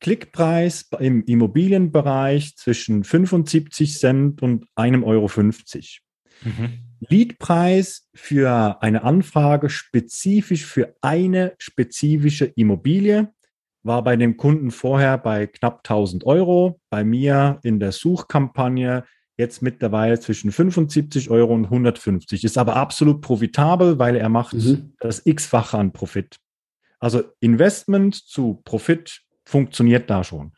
[0.00, 5.28] Klickpreis im Immobilienbereich zwischen 75 Cent und einem Euro.
[5.28, 6.02] 50.
[6.42, 6.80] Mhm.
[7.08, 13.32] Leadpreis für eine Anfrage spezifisch für eine spezifische Immobilie
[13.84, 19.04] war bei dem Kunden vorher bei knapp 1000 Euro, bei mir in der Suchkampagne
[19.36, 22.44] jetzt mittlerweile zwischen 75 Euro und 150.
[22.44, 24.94] Ist aber absolut profitabel, weil er macht mhm.
[25.00, 26.38] das x-fache an Profit.
[26.98, 30.52] Also Investment zu Profit funktioniert da schon.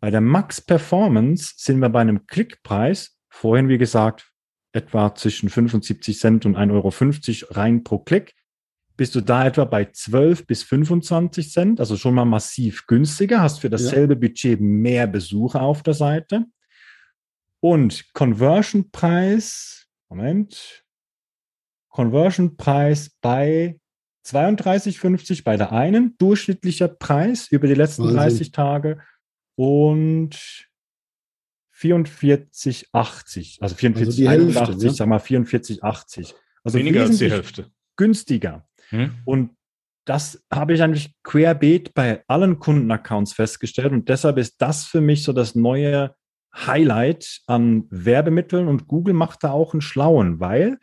[0.00, 4.30] Bei der Max Performance sind wir bei einem Klickpreis, vorhin wie gesagt,
[4.72, 8.34] etwa zwischen 75 Cent und 1,50 Euro rein pro Klick.
[8.96, 13.60] Bist du da etwa bei 12 bis 25 Cent, also schon mal massiv günstiger, hast
[13.60, 14.20] für dasselbe ja.
[14.20, 16.44] Budget mehr Besucher auf der Seite.
[17.60, 20.84] Und Conversion Preis, Moment,
[21.88, 23.80] Conversion Preis bei
[24.26, 28.16] 32,50 bei der einen, durchschnittlicher Preis über die letzten Wahnsinn.
[28.16, 29.00] 30 Tage
[29.56, 30.36] und
[31.76, 33.60] 44,80.
[33.60, 34.90] Also 44, also 81, ne?
[34.90, 36.34] sag mal 44,80.
[36.62, 37.70] Also weniger als die Hälfte.
[37.96, 38.66] Günstiger.
[38.90, 39.14] Hm?
[39.24, 39.50] Und
[40.06, 45.22] das habe ich eigentlich querbeet bei allen Kundenaccounts festgestellt und deshalb ist das für mich
[45.22, 46.14] so das neue
[46.54, 50.78] Highlight an Werbemitteln und Google macht da auch einen schlauen, weil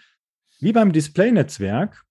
[0.60, 2.04] wie beim Display-Netzwerk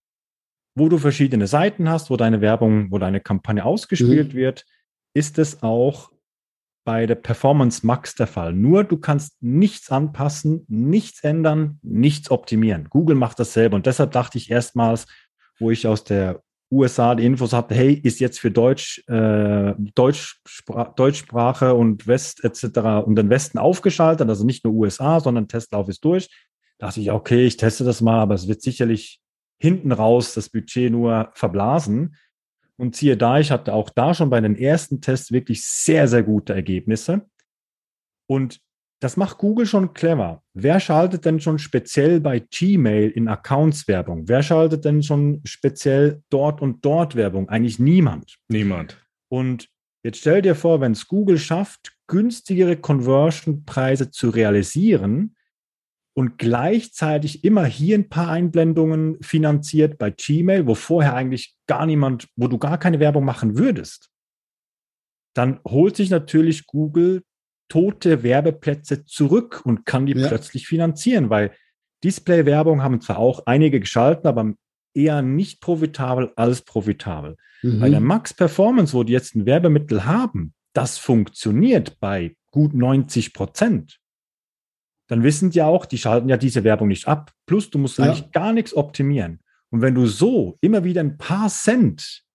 [0.75, 4.37] wo du verschiedene Seiten hast, wo deine Werbung, wo deine Kampagne ausgespielt mhm.
[4.37, 4.65] wird,
[5.13, 6.11] ist es auch
[6.83, 8.53] bei der Performance Max der Fall.
[8.53, 12.89] Nur du kannst nichts anpassen, nichts ändern, nichts optimieren.
[12.89, 13.75] Google macht das selber.
[13.75, 15.05] Und deshalb dachte ich erstmals,
[15.61, 20.41] wo ich aus der USA die Infos habt, hey, ist jetzt für Deutsch, äh, Deutsch,
[20.95, 23.05] Deutschsprache und West etc.
[23.05, 26.29] und den Westen aufgeschaltet, also nicht nur USA, sondern Testlauf ist durch.
[26.77, 29.19] Da dachte ich, okay, ich teste das mal, aber es wird sicherlich
[29.59, 32.15] hinten raus das Budget nur verblasen.
[32.77, 36.23] Und siehe da, ich hatte auch da schon bei den ersten Tests wirklich sehr, sehr
[36.23, 37.27] gute Ergebnisse.
[38.27, 38.59] Und
[39.01, 40.43] das macht Google schon clever.
[40.53, 44.27] Wer schaltet denn schon speziell bei Gmail in Accounts Werbung?
[44.27, 47.49] Wer schaltet denn schon speziell dort und dort Werbung?
[47.49, 48.37] Eigentlich niemand.
[48.47, 49.03] Niemand.
[49.27, 49.69] Und
[50.03, 55.35] jetzt stell dir vor, wenn es Google schafft, günstigere Conversion-Preise zu realisieren
[56.13, 62.27] und gleichzeitig immer hier ein paar Einblendungen finanziert bei Gmail, wo vorher eigentlich gar niemand,
[62.35, 64.11] wo du gar keine Werbung machen würdest,
[65.33, 67.23] dann holt sich natürlich Google
[67.71, 70.27] tote Werbeplätze zurück und kann die ja.
[70.27, 71.51] plötzlich finanzieren, weil
[72.03, 74.53] Display-Werbung haben zwar auch einige geschalten, aber
[74.93, 77.37] eher nicht profitabel als profitabel.
[77.61, 77.79] Mhm.
[77.79, 83.33] Bei der Max Performance, wo die jetzt ein Werbemittel haben, das funktioniert bei gut 90
[83.33, 83.99] Prozent.
[85.07, 87.31] Dann wissen die auch, die schalten ja diese Werbung nicht ab.
[87.45, 88.03] Plus, du musst ja.
[88.03, 89.39] eigentlich gar nichts optimieren.
[89.69, 92.25] Und wenn du so immer wieder ein paar Cent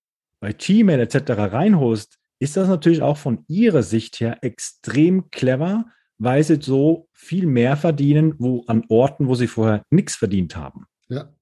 [0.41, 1.33] bei Gmail etc.
[1.33, 5.87] reinholst, ist das natürlich auch von ihrer Sicht her extrem clever,
[6.19, 10.87] weil sie so viel mehr verdienen, wo an Orten, wo sie vorher nichts verdient haben.
[11.09, 11.33] Ja.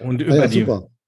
[0.00, 0.66] Und über, ja, die,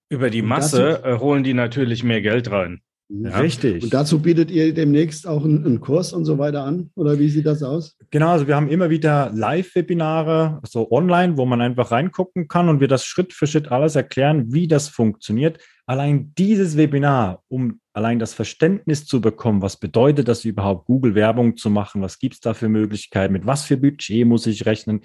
[0.09, 2.81] über die Masse äh, holen die natürlich mehr Geld rein.
[3.09, 3.39] Ja.
[3.39, 3.85] Richtig.
[3.85, 6.91] Und dazu bietet ihr demnächst auch einen, einen, Kurs und so weiter an?
[6.97, 7.97] Oder wie sieht das aus?
[8.11, 12.81] Genau, also wir haben immer wieder Live-Webinare, so online, wo man einfach reingucken kann und
[12.81, 15.61] wir das Schritt für Schritt alles erklären, wie das funktioniert.
[15.87, 21.57] Allein dieses Webinar, um allein das Verständnis zu bekommen, was bedeutet das überhaupt, Google Werbung
[21.57, 25.03] zu machen, was gibt es da für Möglichkeiten, mit was für Budget muss ich rechnen,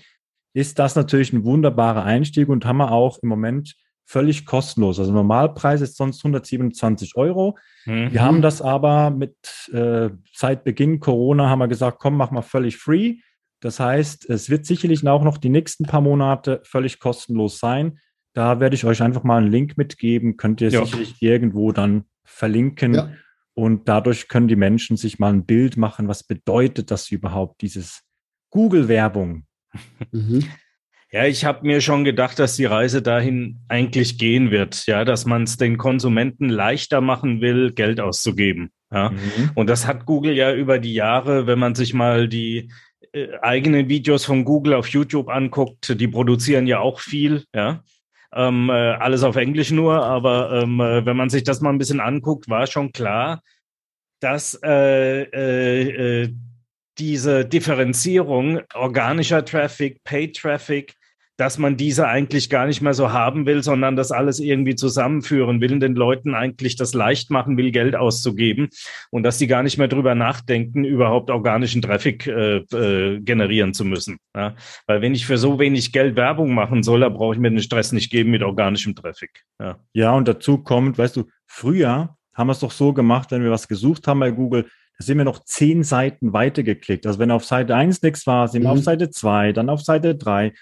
[0.53, 4.99] ist das natürlich ein wunderbarer Einstieg und haben wir auch im Moment völlig kostenlos.
[4.99, 7.57] Also Normalpreis ist sonst 127 Euro.
[7.85, 8.11] Mhm.
[8.11, 9.35] Wir haben das aber mit
[9.71, 13.17] äh, seit Beginn Corona haben wir gesagt, komm, mach mal völlig free.
[13.61, 17.99] Das heißt, es wird sicherlich auch noch die nächsten paar Monate völlig kostenlos sein.
[18.33, 20.83] Da werde ich euch einfach mal einen Link mitgeben, könnt ihr ja.
[20.83, 22.93] sicherlich irgendwo dann verlinken.
[22.93, 23.11] Ja.
[23.53, 28.01] Und dadurch können die Menschen sich mal ein Bild machen, was bedeutet das überhaupt, dieses
[28.49, 29.45] Google-Werbung.
[30.11, 30.45] Mhm.
[31.13, 35.25] Ja, ich habe mir schon gedacht, dass die Reise dahin eigentlich gehen wird, ja, dass
[35.25, 38.71] man es den Konsumenten leichter machen will, Geld auszugeben.
[38.91, 39.09] Ja.
[39.09, 39.51] Mhm.
[39.55, 42.71] Und das hat Google ja über die Jahre, wenn man sich mal die
[43.11, 47.83] äh, eigenen Videos von Google auf YouTube anguckt, die produzieren ja auch viel, ja.
[48.33, 51.77] Ähm, äh, alles auf Englisch nur, aber ähm, äh, wenn man sich das mal ein
[51.77, 53.41] bisschen anguckt, war schon klar,
[54.21, 56.33] dass äh, äh, äh,
[56.97, 60.95] diese Differenzierung organischer Traffic, Paid Traffic,
[61.41, 65.59] dass man diese eigentlich gar nicht mehr so haben will, sondern das alles irgendwie zusammenführen
[65.59, 68.69] will, den Leuten eigentlich das leicht machen will, Geld auszugeben
[69.09, 73.85] und dass die gar nicht mehr drüber nachdenken, überhaupt organischen Traffic äh, äh, generieren zu
[73.85, 74.19] müssen.
[74.35, 74.53] Ja?
[74.85, 77.59] Weil wenn ich für so wenig Geld Werbung machen soll, da brauche ich mir den
[77.59, 79.41] Stress nicht geben mit organischem Traffic.
[79.59, 83.43] Ja, ja und dazu kommt, weißt du, früher haben wir es doch so gemacht, wenn
[83.43, 84.67] wir was gesucht haben bei Google,
[84.99, 87.07] da sind wir noch zehn Seiten weitergeklickt.
[87.07, 88.77] Also wenn auf Seite 1 nichts war, sind wir mhm.
[88.77, 90.53] auf Seite 2, dann auf Seite 3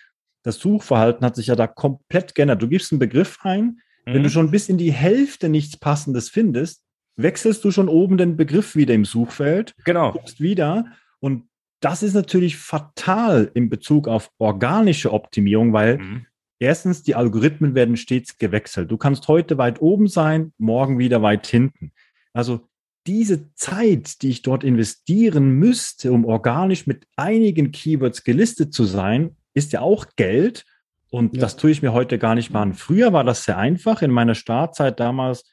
[0.50, 2.62] das Suchverhalten hat sich ja da komplett geändert.
[2.62, 3.64] Du gibst einen Begriff ein,
[4.06, 4.14] mhm.
[4.14, 4.34] wenn du mhm.
[4.34, 6.84] schon bis in die Hälfte nichts Passendes findest,
[7.16, 9.76] wechselst du schon oben den Begriff wieder im Suchfeld.
[9.86, 10.12] Genau.
[10.12, 10.86] Guckst wieder.
[11.20, 11.44] Und
[11.82, 16.26] das ist natürlich fatal in Bezug auf organische Optimierung, weil mhm.
[16.58, 18.90] erstens die Algorithmen werden stets gewechselt.
[18.90, 21.92] Du kannst heute weit oben sein, morgen wieder weit hinten.
[22.34, 22.68] Also
[23.06, 29.36] diese Zeit, die ich dort investieren müsste, um organisch mit einigen Keywords gelistet zu sein,
[29.54, 30.66] ist ja auch Geld.
[31.12, 31.42] Und ja.
[31.42, 32.74] das tue ich mir heute gar nicht mal an.
[32.74, 34.02] Früher war das sehr einfach.
[34.02, 35.44] In meiner Startzeit damals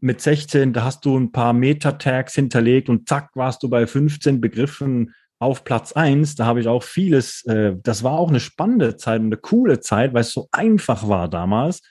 [0.00, 4.40] mit 16, da hast du ein paar Meta-Tags hinterlegt und zack, warst du bei 15
[4.40, 6.34] Begriffen auf Platz 1.
[6.34, 9.80] Da habe ich auch vieles, äh, das war auch eine spannende Zeit und eine coole
[9.80, 11.82] Zeit, weil es so einfach war damals.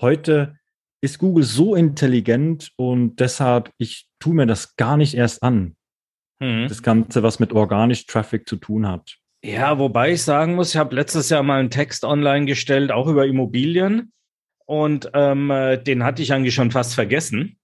[0.00, 0.56] Heute
[1.00, 5.76] ist Google so intelligent und deshalb, ich tue mir das gar nicht erst an.
[6.40, 6.68] Mhm.
[6.68, 9.18] Das Ganze, was mit organisch Traffic zu tun hat.
[9.44, 13.08] Ja, wobei ich sagen muss, ich habe letztes Jahr mal einen Text online gestellt, auch
[13.08, 14.12] über Immobilien.
[14.66, 17.58] Und ähm, äh, den hatte ich eigentlich schon fast vergessen,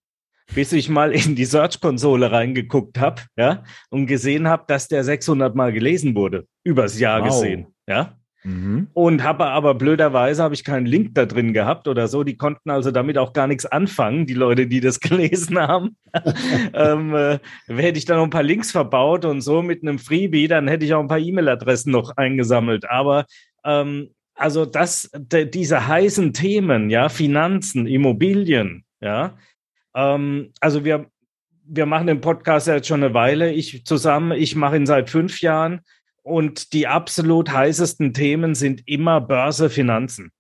[0.54, 5.54] bis ich mal in die Search-Konsole reingeguckt habe, ja, und gesehen habe, dass der 600
[5.54, 7.28] Mal gelesen wurde, übers Jahr wow.
[7.28, 8.18] gesehen, ja.
[8.44, 8.88] Mhm.
[8.92, 12.22] Und habe aber blöderweise habe ich keinen Link da drin gehabt oder so.
[12.24, 15.96] Die konnten also damit auch gar nichts anfangen, die Leute, die das gelesen haben.
[16.72, 20.48] ähm, äh, hätte ich da noch ein paar Links verbaut und so mit einem Freebie,
[20.48, 22.88] dann hätte ich auch ein paar E-Mail-Adressen noch eingesammelt.
[22.88, 23.26] Aber
[23.64, 29.36] ähm, also das, diese heißen Themen, ja, Finanzen, Immobilien, Ja,
[29.94, 31.10] ähm, also wir,
[31.64, 33.52] wir machen den Podcast ja jetzt schon eine Weile.
[33.52, 35.80] Ich zusammen, ich mache ihn seit fünf Jahren
[36.28, 40.30] und die absolut heißesten Themen sind immer Börse, Finanzen.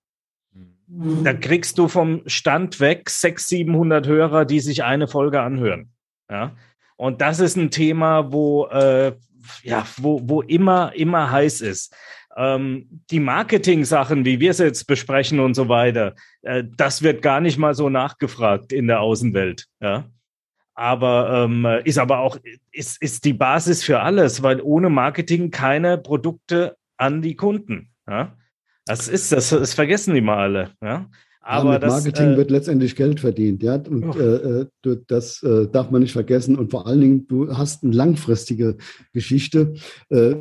[0.86, 1.24] Mhm.
[1.24, 5.90] Da kriegst du vom Stand weg 600, 700 Hörer, die sich eine Folge anhören.
[6.30, 6.56] Ja.
[6.96, 9.12] Und das ist ein Thema, wo, äh,
[9.62, 11.94] ja, wo, wo immer, immer heiß ist.
[12.36, 17.40] Ähm, die Marketing-Sachen, wie wir es jetzt besprechen und so weiter, äh, das wird gar
[17.40, 19.66] nicht mal so nachgefragt in der Außenwelt.
[19.80, 20.08] Ja
[20.78, 22.38] aber ähm, ist aber auch
[22.70, 27.88] ist, ist die Basis für alles, weil ohne Marketing keine Produkte an die Kunden.
[28.08, 28.36] Ja?
[28.86, 30.70] Das ist das, das vergessen die mal alle.
[30.80, 31.10] Ja?
[31.40, 33.74] Aber ja, mit Marketing äh, wird letztendlich Geld verdient, ja.
[33.74, 34.18] Und oh.
[34.20, 36.56] äh, du, das äh, darf man nicht vergessen.
[36.56, 38.76] Und vor allen Dingen, du hast eine langfristige
[39.12, 39.74] Geschichte,
[40.10, 40.36] äh,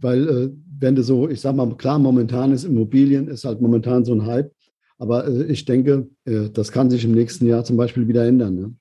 [0.00, 4.04] weil äh, wenn du so, ich sag mal, klar, momentan ist Immobilien, ist halt momentan
[4.04, 4.52] so ein Hype.
[4.98, 8.54] Aber äh, ich denke, das kann sich im nächsten Jahr zum Beispiel wieder ändern.
[8.54, 8.74] Ne?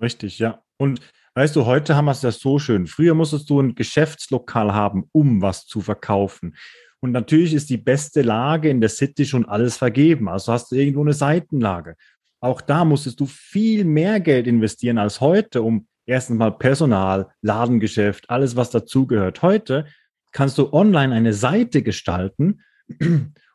[0.00, 0.62] Richtig, ja.
[0.78, 1.00] Und
[1.34, 2.86] weißt du, heute haben wir es ja so schön.
[2.86, 6.56] Früher musstest du ein Geschäftslokal haben, um was zu verkaufen.
[7.00, 10.28] Und natürlich ist die beste Lage in der City schon alles vergeben.
[10.28, 11.96] Also hast du irgendwo eine Seitenlage.
[12.40, 18.30] Auch da musstest du viel mehr Geld investieren als heute, um erstens mal Personal, Ladengeschäft,
[18.30, 19.42] alles, was dazugehört.
[19.42, 19.86] Heute
[20.32, 22.62] kannst du online eine Seite gestalten.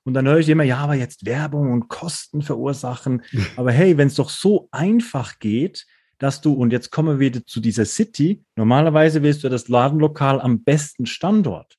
[0.04, 3.24] Und dann höre ich immer, ja, aber jetzt Werbung und Kosten verursachen.
[3.58, 7.46] Aber hey, wenn es doch so einfach geht, dass du, und jetzt kommen wir wieder
[7.46, 11.78] zu dieser City, normalerweise willst du das Ladenlokal am besten Standort.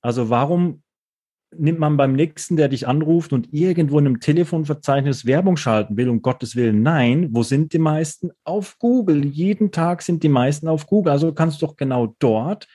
[0.00, 0.82] Also warum
[1.56, 6.08] nimmt man beim nächsten, der dich anruft und irgendwo in einem Telefonverzeichnis Werbung schalten will,
[6.08, 8.30] um Gottes Willen, nein, wo sind die meisten?
[8.44, 9.24] Auf Google.
[9.24, 11.12] Jeden Tag sind die meisten auf Google.
[11.12, 12.66] Also kannst du doch genau dort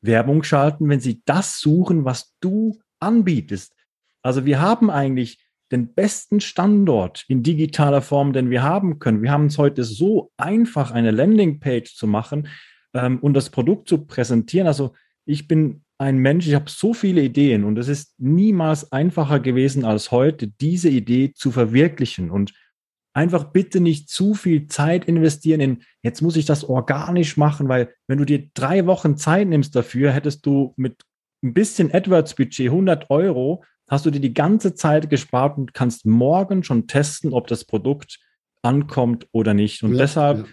[0.00, 3.74] Werbung schalten, wenn sie das suchen, was du anbietest.
[4.22, 5.41] Also wir haben eigentlich
[5.72, 9.22] den besten Standort in digitaler Form, den wir haben können.
[9.22, 12.48] Wir haben es heute so einfach, eine Landingpage zu machen
[12.94, 14.66] ähm, und das Produkt zu präsentieren.
[14.66, 19.40] Also ich bin ein Mensch, ich habe so viele Ideen und es ist niemals einfacher
[19.40, 22.52] gewesen als heute, diese Idee zu verwirklichen und
[23.14, 27.94] einfach bitte nicht zu viel Zeit investieren in, jetzt muss ich das organisch machen, weil
[28.08, 31.02] wenn du dir drei Wochen Zeit nimmst dafür, hättest du mit
[31.44, 36.64] ein bisschen AdWords-Budget 100 Euro hast du dir die ganze Zeit gespart und kannst morgen
[36.64, 38.20] schon testen, ob das Produkt
[38.62, 39.82] ankommt oder nicht.
[39.82, 40.44] Und ja, deshalb ja.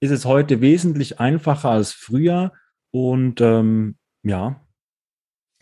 [0.00, 2.54] ist es heute wesentlich einfacher als früher.
[2.92, 4.65] Und ähm, ja,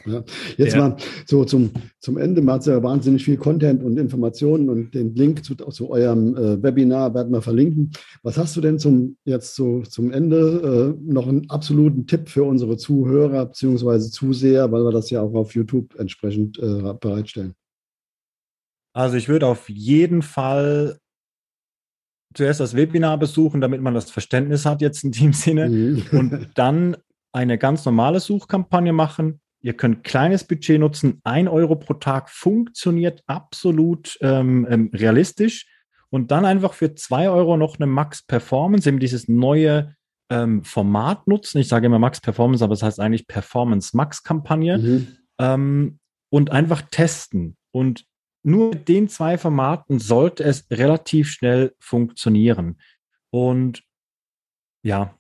[0.07, 0.25] ja.
[0.57, 0.89] Jetzt ja.
[0.89, 5.15] mal so zum, zum Ende, man hat ja wahnsinnig viel Content und Informationen und den
[5.15, 7.93] Link zu, zu eurem äh, Webinar werden wir verlinken.
[8.23, 12.45] Was hast du denn zum, jetzt so zum Ende äh, noch einen absoluten Tipp für
[12.45, 14.11] unsere Zuhörer bzw.
[14.11, 17.55] Zuseher, weil wir das ja auch auf YouTube entsprechend äh, bereitstellen?
[18.93, 20.99] Also ich würde auf jeden Fall
[22.35, 26.03] zuerst das Webinar besuchen, damit man das Verständnis hat jetzt in dem Sinne mhm.
[26.13, 26.97] und dann
[27.33, 31.23] eine ganz normale Suchkampagne machen Ihr könnt kleines Budget nutzen.
[31.25, 35.67] Ein Euro pro Tag funktioniert absolut ähm, ähm, realistisch.
[36.11, 39.97] Und dann einfach für zwei Euro noch eine Max Performance, eben dieses neue
[40.29, 41.59] ähm, Format nutzen.
[41.61, 44.77] Ich sage immer Max Performance, aber es das heißt eigentlich Performance Max Kampagne.
[44.77, 45.17] Mhm.
[45.39, 45.99] Ähm,
[46.31, 47.57] und einfach testen.
[47.73, 48.05] Und
[48.43, 52.79] nur mit den zwei Formaten sollte es relativ schnell funktionieren.
[53.31, 53.83] Und
[54.83, 55.19] ja,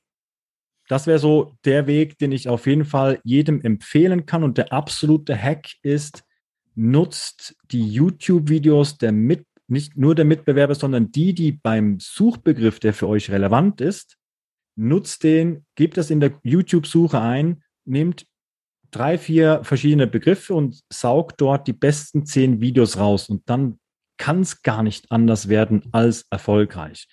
[0.88, 4.44] das wäre so der Weg, den ich auf jeden Fall jedem empfehlen kann.
[4.44, 6.24] Und der absolute Hack ist,
[6.74, 12.92] nutzt die YouTube-Videos der mit, nicht nur der Mitbewerber, sondern die, die beim Suchbegriff, der
[12.92, 14.16] für euch relevant ist,
[14.76, 18.26] nutzt den, gebt das in der YouTube-Suche ein, nehmt
[18.90, 23.28] drei, vier verschiedene Begriffe und saugt dort die besten zehn Videos raus.
[23.28, 23.78] Und dann
[24.18, 27.08] kann es gar nicht anders werden als erfolgreich.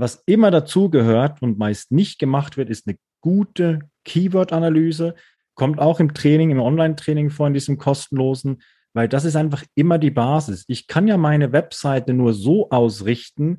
[0.00, 5.14] Was immer dazu gehört und meist nicht gemacht wird, ist eine gute Keyword-Analyse.
[5.54, 8.62] Kommt auch im Training, im Online-Training vor, in diesem kostenlosen,
[8.94, 10.64] weil das ist einfach immer die Basis.
[10.68, 13.58] Ich kann ja meine Webseite nur so ausrichten,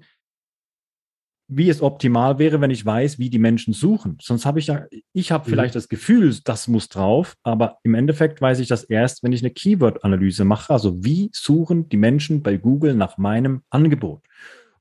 [1.47, 4.17] wie es optimal wäre, wenn ich weiß, wie die Menschen suchen.
[4.19, 5.51] Sonst habe ich ja, ich habe mhm.
[5.51, 9.43] vielleicht das Gefühl, das muss drauf, aber im Endeffekt weiß ich das erst, wenn ich
[9.43, 10.73] eine Keyword-Analyse mache.
[10.73, 14.23] Also wie suchen die Menschen bei Google nach meinem Angebot?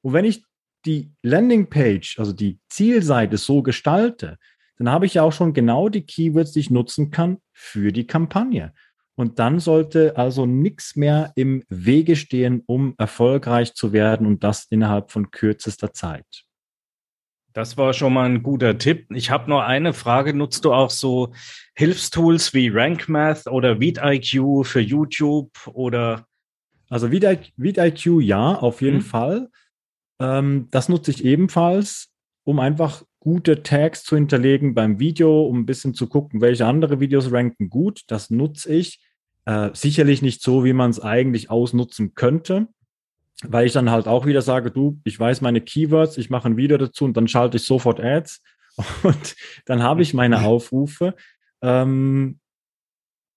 [0.00, 0.42] Und wenn ich
[0.86, 4.38] die Landingpage, also die Zielseite so gestalte,
[4.78, 8.06] dann habe ich ja auch schon genau die Keywords, die ich nutzen kann für die
[8.06, 8.72] Kampagne.
[9.14, 14.64] Und dann sollte also nichts mehr im Wege stehen, um erfolgreich zu werden und das
[14.70, 16.46] innerhalb von kürzester Zeit.
[17.52, 19.06] Das war schon mal ein guter Tipp.
[19.10, 20.32] Ich habe nur eine Frage.
[20.32, 21.34] Nutzt du auch so
[21.74, 26.24] Hilfstools wie RankMath oder VidIQ für YouTube oder?
[26.88, 29.02] Also VidIQ ja, auf jeden mhm.
[29.02, 29.48] Fall.
[30.20, 32.10] Ähm, das nutze ich ebenfalls,
[32.44, 37.00] um einfach gute Tags zu hinterlegen beim Video, um ein bisschen zu gucken, welche andere
[37.00, 38.02] Videos ranken gut.
[38.06, 39.00] Das nutze ich.
[39.46, 42.68] Äh, sicherlich nicht so, wie man es eigentlich ausnutzen könnte,
[43.42, 46.58] weil ich dann halt auch wieder sage, du, ich weiß meine Keywords, ich mache ein
[46.58, 48.42] Video dazu und dann schalte ich sofort Ads
[49.02, 51.14] und dann habe ich meine Aufrufe.
[51.62, 52.38] Ähm,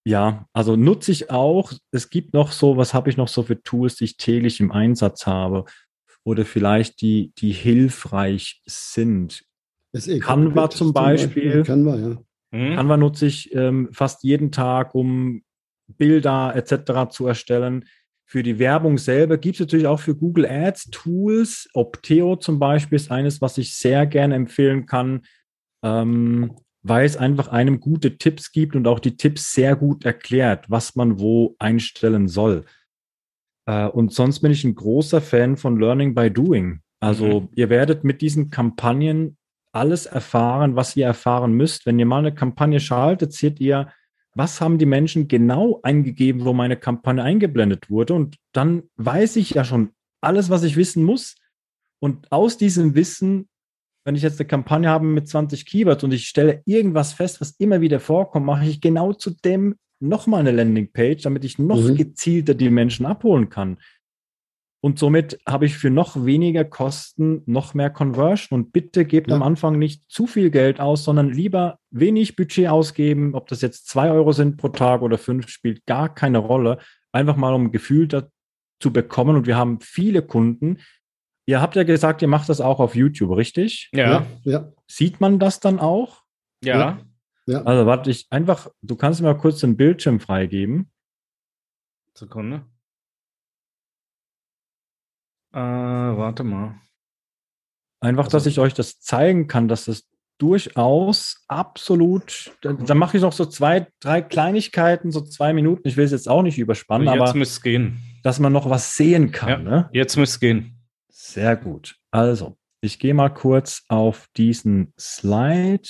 [0.06, 1.72] ja, also nutze ich auch.
[1.92, 4.74] Es gibt noch so, was habe ich noch so für Tools, die ich täglich im
[4.74, 5.66] Einsatz habe
[6.24, 9.44] oder vielleicht die, die hilfreich sind.
[10.22, 11.64] Canva zum Beispiel.
[11.64, 12.18] Canva, ja.
[12.52, 12.76] Mhm.
[12.76, 15.44] Canva nutze ich ähm, fast jeden Tag, um
[15.88, 17.12] Bilder etc.
[17.12, 17.86] zu erstellen.
[18.26, 21.70] Für die Werbung selber gibt es natürlich auch für Google Ads Tools.
[21.74, 25.22] Opteo zum Beispiel ist eines, was ich sehr gerne empfehlen kann.
[25.84, 30.70] Ähm, weil es einfach einem gute Tipps gibt und auch die Tipps sehr gut erklärt,
[30.70, 32.66] was man wo einstellen soll.
[33.66, 36.82] Äh, und sonst bin ich ein großer Fan von Learning by Doing.
[37.00, 37.50] Also mhm.
[37.56, 39.38] ihr werdet mit diesen Kampagnen
[39.72, 41.86] alles erfahren, was ihr erfahren müsst.
[41.86, 43.92] Wenn ihr mal eine Kampagne schaltet, seht ihr,
[44.36, 48.14] was haben die Menschen genau eingegeben, wo meine Kampagne eingeblendet wurde.
[48.14, 49.90] Und dann weiß ich ja schon
[50.22, 51.36] alles, was ich wissen muss.
[52.00, 53.48] Und aus diesem Wissen
[54.06, 57.52] wenn ich jetzt eine Kampagne habe mit 20 Keywords und ich stelle irgendwas fest, was
[57.52, 61.96] immer wieder vorkommt, mache ich genau zu dem nochmal eine Landingpage, damit ich noch mhm.
[61.96, 63.78] gezielter die Menschen abholen kann.
[64.82, 68.60] Und somit habe ich für noch weniger Kosten noch mehr Conversion.
[68.60, 69.36] Und bitte gebt ja.
[69.36, 73.34] am Anfang nicht zu viel Geld aus, sondern lieber wenig Budget ausgeben.
[73.34, 76.80] Ob das jetzt zwei Euro sind pro Tag oder fünf, spielt gar keine Rolle.
[77.14, 78.10] Einfach mal um ein Gefühl
[78.82, 79.38] zu bekommen.
[79.38, 80.80] Und wir haben viele Kunden,
[81.46, 83.90] Ihr habt ja gesagt, ihr macht das auch auf YouTube, richtig?
[83.94, 84.26] Ja.
[84.44, 84.72] ja.
[84.88, 86.22] Sieht man das dann auch?
[86.64, 86.80] Ja.
[86.80, 87.00] ja.
[87.48, 90.92] Also warte, ich einfach, du kannst mir mal kurz den Bildschirm freigeben.
[92.14, 92.66] Sekunde.
[95.52, 96.80] Äh, warte mal.
[98.00, 100.08] Einfach, also, dass ich euch das zeigen kann, dass das
[100.40, 105.88] durchaus absolut, dann, dann mache ich noch so zwei, drei Kleinigkeiten, so zwei Minuten.
[105.88, 108.00] Ich will es jetzt auch nicht überspannen, jetzt aber jetzt müsste es gehen.
[108.24, 109.50] dass man noch was sehen kann.
[109.50, 109.90] Ja, ne?
[109.94, 110.80] Jetzt müsste es gehen.
[111.10, 111.96] Sehr gut.
[112.12, 115.88] Also, ich gehe mal kurz auf diesen Slide.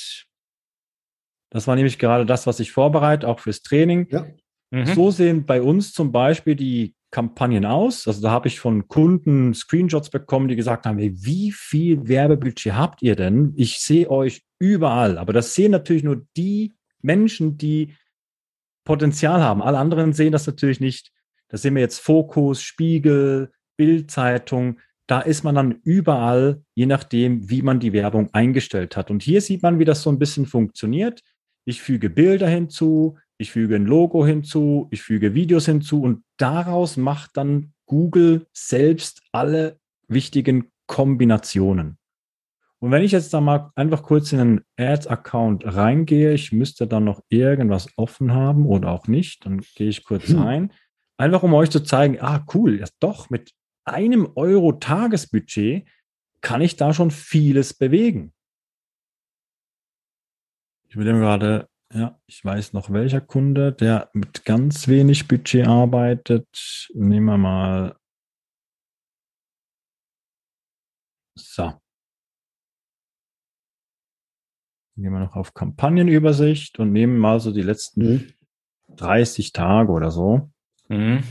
[1.53, 4.07] Das war nämlich gerade das, was ich vorbereite, auch fürs Training.
[4.09, 4.25] Ja.
[4.71, 4.87] Mhm.
[4.87, 8.07] So sehen bei uns zum Beispiel die Kampagnen aus.
[8.07, 13.03] Also da habe ich von Kunden Screenshots bekommen, die gesagt haben, wie viel Werbebudget habt
[13.03, 13.53] ihr denn?
[13.55, 15.19] Ich sehe euch überall.
[15.19, 16.73] Aber das sehen natürlich nur die
[17.03, 17.95] Menschen, die
[18.83, 19.61] Potenzial haben.
[19.61, 21.11] Alle anderen sehen das natürlich nicht.
[21.49, 27.61] Da sehen wir jetzt Fokus, Spiegel, Bildzeitung da ist man dann überall, je nachdem, wie
[27.61, 29.11] man die Werbung eingestellt hat.
[29.11, 31.21] Und hier sieht man, wie das so ein bisschen funktioniert.
[31.65, 36.97] Ich füge Bilder hinzu, ich füge ein Logo hinzu, ich füge Videos hinzu und daraus
[36.97, 41.97] macht dann Google selbst alle wichtigen Kombinationen.
[42.79, 47.05] Und wenn ich jetzt da mal einfach kurz in einen Ads-Account reingehe, ich müsste dann
[47.05, 50.39] noch irgendwas offen haben oder auch nicht, dann gehe ich kurz hm.
[50.39, 50.73] rein.
[51.15, 53.53] Einfach um euch zu zeigen, ah cool, ja doch, mit
[53.85, 55.87] einem Euro Tagesbudget
[56.41, 58.33] kann ich da schon vieles bewegen.
[60.93, 66.87] Ich will gerade, ja, ich weiß noch welcher Kunde, der mit ganz wenig Budget arbeitet.
[66.93, 67.97] Nehmen wir mal.
[71.35, 71.73] So.
[74.95, 78.33] Gehen wir noch auf Kampagnenübersicht und nehmen mal so die letzten mhm.
[78.89, 80.51] 30 Tage oder so.
[80.89, 81.23] Mhm.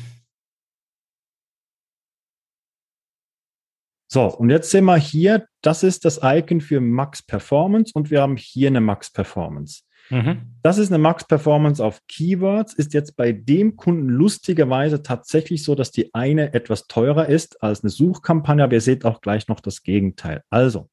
[4.12, 8.20] So, und jetzt sehen wir hier, das ist das Icon für Max Performance und wir
[8.20, 9.84] haben hier eine Max Performance.
[10.10, 10.52] Mhm.
[10.62, 15.74] Das ist eine Max Performance auf Keywords, ist jetzt bei dem Kunden lustigerweise tatsächlich so,
[15.74, 19.60] dass die eine etwas teurer ist als eine Suchkampagne, aber ihr seht auch gleich noch
[19.60, 20.42] das Gegenteil.
[20.50, 20.90] Also,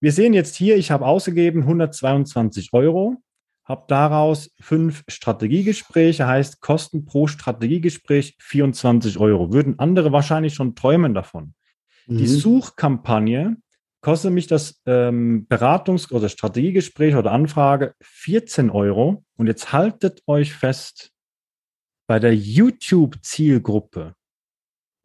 [0.00, 3.16] wir sehen jetzt hier, ich habe ausgegeben 122 Euro,
[3.66, 9.52] habe daraus fünf Strategiegespräche, heißt Kosten pro Strategiegespräch 24 Euro.
[9.52, 11.52] Würden andere wahrscheinlich schon träumen davon.
[12.10, 12.26] Die mhm.
[12.26, 13.56] Suchkampagne
[14.00, 19.24] kostet mich das ähm, Beratungs- oder Strategiegespräch oder Anfrage 14 Euro.
[19.36, 21.12] Und jetzt haltet euch fest,
[22.08, 24.16] bei der YouTube-Zielgruppe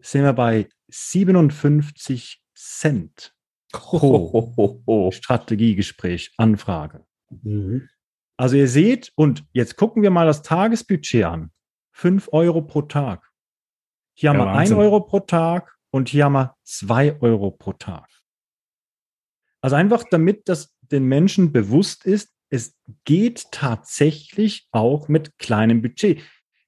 [0.01, 3.35] sind wir bei 57 Cent
[3.71, 7.05] pro Strategiegespräch, Anfrage.
[7.29, 7.89] Mhm.
[8.37, 11.51] Also ihr seht, und jetzt gucken wir mal das Tagesbudget an.
[11.93, 13.31] 5 Euro pro Tag.
[14.15, 17.71] Hier ja, haben wir 1 Euro pro Tag, und hier haben wir zwei Euro pro
[17.71, 18.09] Tag.
[19.61, 22.75] Also einfach damit das den Menschen bewusst ist, es
[23.05, 26.19] geht tatsächlich auch mit kleinem Budget.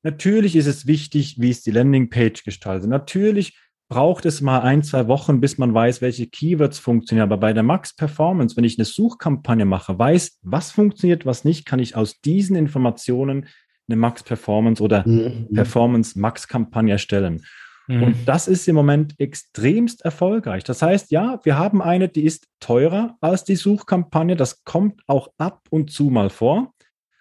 [0.01, 2.89] Natürlich ist es wichtig, wie ist die Landingpage gestaltet.
[2.89, 3.59] Natürlich
[3.89, 7.27] braucht es mal ein, zwei Wochen, bis man weiß, welche Keywords funktionieren.
[7.27, 11.65] Aber bei der Max Performance, wenn ich eine Suchkampagne mache, weiß, was funktioniert, was nicht,
[11.65, 13.47] kann ich aus diesen Informationen
[13.89, 15.49] eine Max Performance oder mhm.
[15.53, 17.43] Performance Max Kampagne erstellen.
[17.87, 18.03] Mhm.
[18.03, 20.63] Und das ist im Moment extremst erfolgreich.
[20.63, 24.35] Das heißt, ja, wir haben eine, die ist teurer als die Suchkampagne.
[24.35, 26.73] Das kommt auch ab und zu mal vor.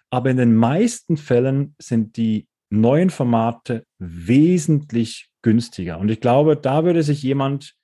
[0.09, 5.99] Aber in den meisten Fällen sind die neuen Formate wesentlich günstiger.
[5.99, 7.75] Und ich glaube, da würde sich jemand,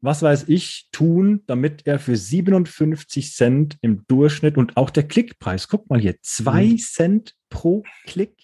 [0.00, 5.66] was weiß ich, tun, damit er für 57 Cent im Durchschnitt und auch der Klickpreis,
[5.68, 6.78] guck mal hier, zwei mhm.
[6.78, 8.34] Cent pro Klick.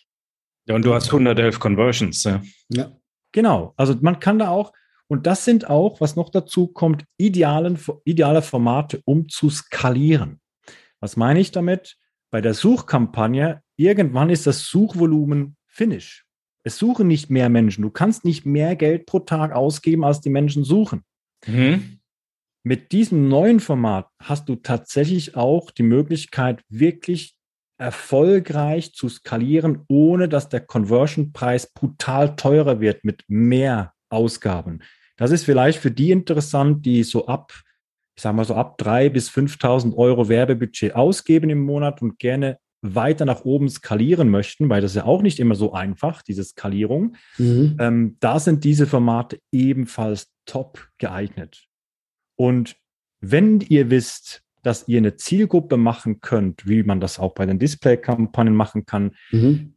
[0.66, 2.24] Ja, und du hast 111 Conversions.
[2.24, 2.42] Ja.
[2.70, 2.90] ja.
[3.34, 3.74] Genau.
[3.76, 4.72] Also man kann da auch,
[5.08, 10.40] und das sind auch, was noch dazu kommt, idealen, ideale Formate, um zu skalieren.
[11.00, 11.96] Was meine ich damit?
[12.30, 16.24] Bei der Suchkampagne, irgendwann ist das Suchvolumen finish.
[16.62, 17.82] Es suchen nicht mehr Menschen.
[17.82, 21.02] Du kannst nicht mehr Geld pro Tag ausgeben, als die Menschen suchen.
[21.46, 21.98] Mhm.
[22.62, 27.36] Mit diesem neuen Format hast du tatsächlich auch die Möglichkeit, wirklich
[27.78, 34.80] erfolgreich zu skalieren, ohne dass der Conversion-Preis brutal teurer wird mit mehr Ausgaben.
[35.16, 37.52] Das ist vielleicht für die interessant, die so ab,
[38.16, 42.58] ich sage mal so ab drei bis 5.000 Euro Werbebudget ausgeben im Monat und gerne
[42.84, 46.44] weiter nach oben skalieren möchten, weil das ist ja auch nicht immer so einfach, diese
[46.44, 47.76] Skalierung, mhm.
[47.80, 51.66] ähm, da sind diese Formate ebenfalls top geeignet.
[52.36, 52.76] Und
[53.20, 57.58] wenn ihr wisst, dass ihr eine Zielgruppe machen könnt, wie man das auch bei den
[57.58, 59.74] Display-Kampagnen machen kann, mhm.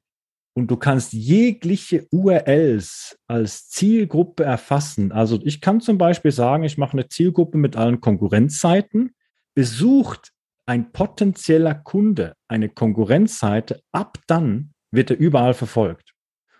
[0.53, 5.11] und du kannst jegliche URLs als Zielgruppe erfassen.
[5.11, 9.11] Also ich kann zum Beispiel sagen, ich mache eine Zielgruppe mit allen Konkurrenzseiten,
[9.53, 10.31] besucht
[10.65, 16.13] ein potenzieller Kunde eine Konkurrenzseite, ab dann wird er überall verfolgt.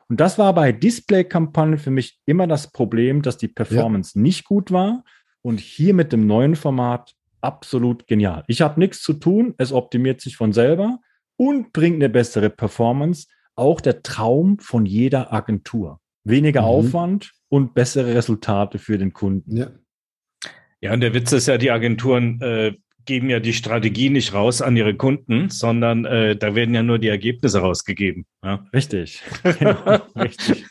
[0.09, 4.21] Und das war bei Display-Kampagnen für mich immer das Problem, dass die Performance ja.
[4.21, 5.03] nicht gut war.
[5.41, 8.43] Und hier mit dem neuen Format absolut genial.
[8.47, 10.99] Ich habe nichts zu tun, es optimiert sich von selber
[11.35, 13.27] und bringt eine bessere Performance.
[13.55, 15.99] Auch der Traum von jeder Agentur.
[16.23, 16.67] Weniger mhm.
[16.67, 19.57] Aufwand und bessere Resultate für den Kunden.
[19.57, 19.71] Ja.
[20.79, 22.73] Ja, und der Witz ist ja, die Agenturen äh,
[23.07, 26.99] geben ja die Strategie nicht raus an ihre Kunden, sondern äh, da werden ja nur
[26.99, 28.27] die Ergebnisse rausgegeben.
[28.43, 28.65] Ja?
[28.73, 29.23] Richtig.
[29.57, 30.65] Genau, richtig.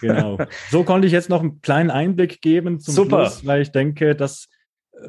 [0.00, 0.38] genau.
[0.70, 3.26] So konnte ich jetzt noch einen kleinen Einblick geben zum Super.
[3.26, 4.48] Schluss, weil ich denke, dass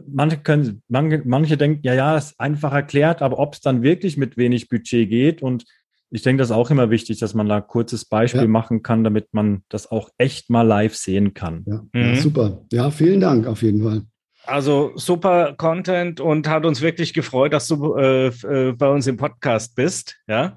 [0.08, 4.18] manche können, manche, manche denken, ja, ja, ist einfach erklärt, aber ob es dann wirklich
[4.18, 5.66] mit wenig Budget geht und
[6.10, 8.48] ich denke, das ist auch immer wichtig, dass man da ein kurzes Beispiel ja.
[8.48, 11.66] machen kann, damit man das auch echt mal live sehen kann.
[11.66, 12.16] Ja, mhm.
[12.16, 12.62] super.
[12.72, 14.04] Ja, vielen Dank auf jeden Fall.
[14.46, 19.18] Also super Content und hat uns wirklich gefreut, dass du äh, äh, bei uns im
[19.18, 20.16] Podcast bist.
[20.28, 20.56] Ja.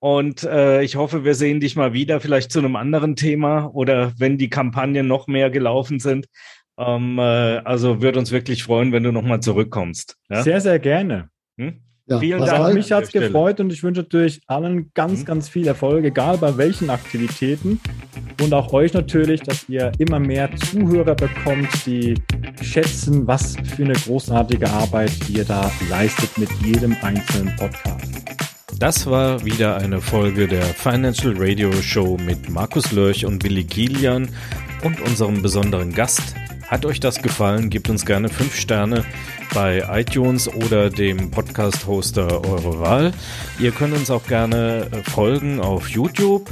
[0.00, 4.12] Und äh, ich hoffe, wir sehen dich mal wieder, vielleicht zu einem anderen Thema oder
[4.18, 6.26] wenn die Kampagnen noch mehr gelaufen sind.
[6.78, 10.16] Ähm, äh, also würde uns wirklich freuen, wenn du nochmal zurückkommst.
[10.30, 10.42] Ja?
[10.42, 11.28] Sehr, sehr gerne.
[11.58, 11.80] Hm?
[12.06, 12.52] Ja, Vielen Dank.
[12.52, 15.24] Also mich hat es gefreut und ich wünsche natürlich allen ganz, mhm.
[15.26, 17.80] ganz viel Erfolg, egal bei welchen Aktivitäten.
[18.40, 22.14] Und auch euch natürlich, dass ihr immer mehr Zuhörer bekommt, die
[22.62, 28.24] schätzen, was für eine großartige Arbeit ihr da leistet mit jedem einzelnen Podcast.
[28.78, 34.30] Das war wieder eine Folge der Financial Radio Show mit Markus Lörch und Willi Kilian
[34.82, 36.34] und unserem besonderen Gast.
[36.68, 37.70] Hat euch das gefallen?
[37.70, 39.04] Gebt uns gerne 5 Sterne
[39.54, 43.12] bei iTunes oder dem Podcast-Hoster eurer Wahl.
[43.58, 46.50] Ihr könnt uns auch gerne äh, folgen auf YouTube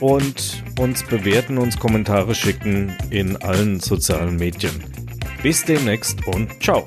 [0.00, 4.82] und uns bewerten, uns Kommentare schicken in allen sozialen Medien.
[5.42, 6.82] Bis demnächst und ciao.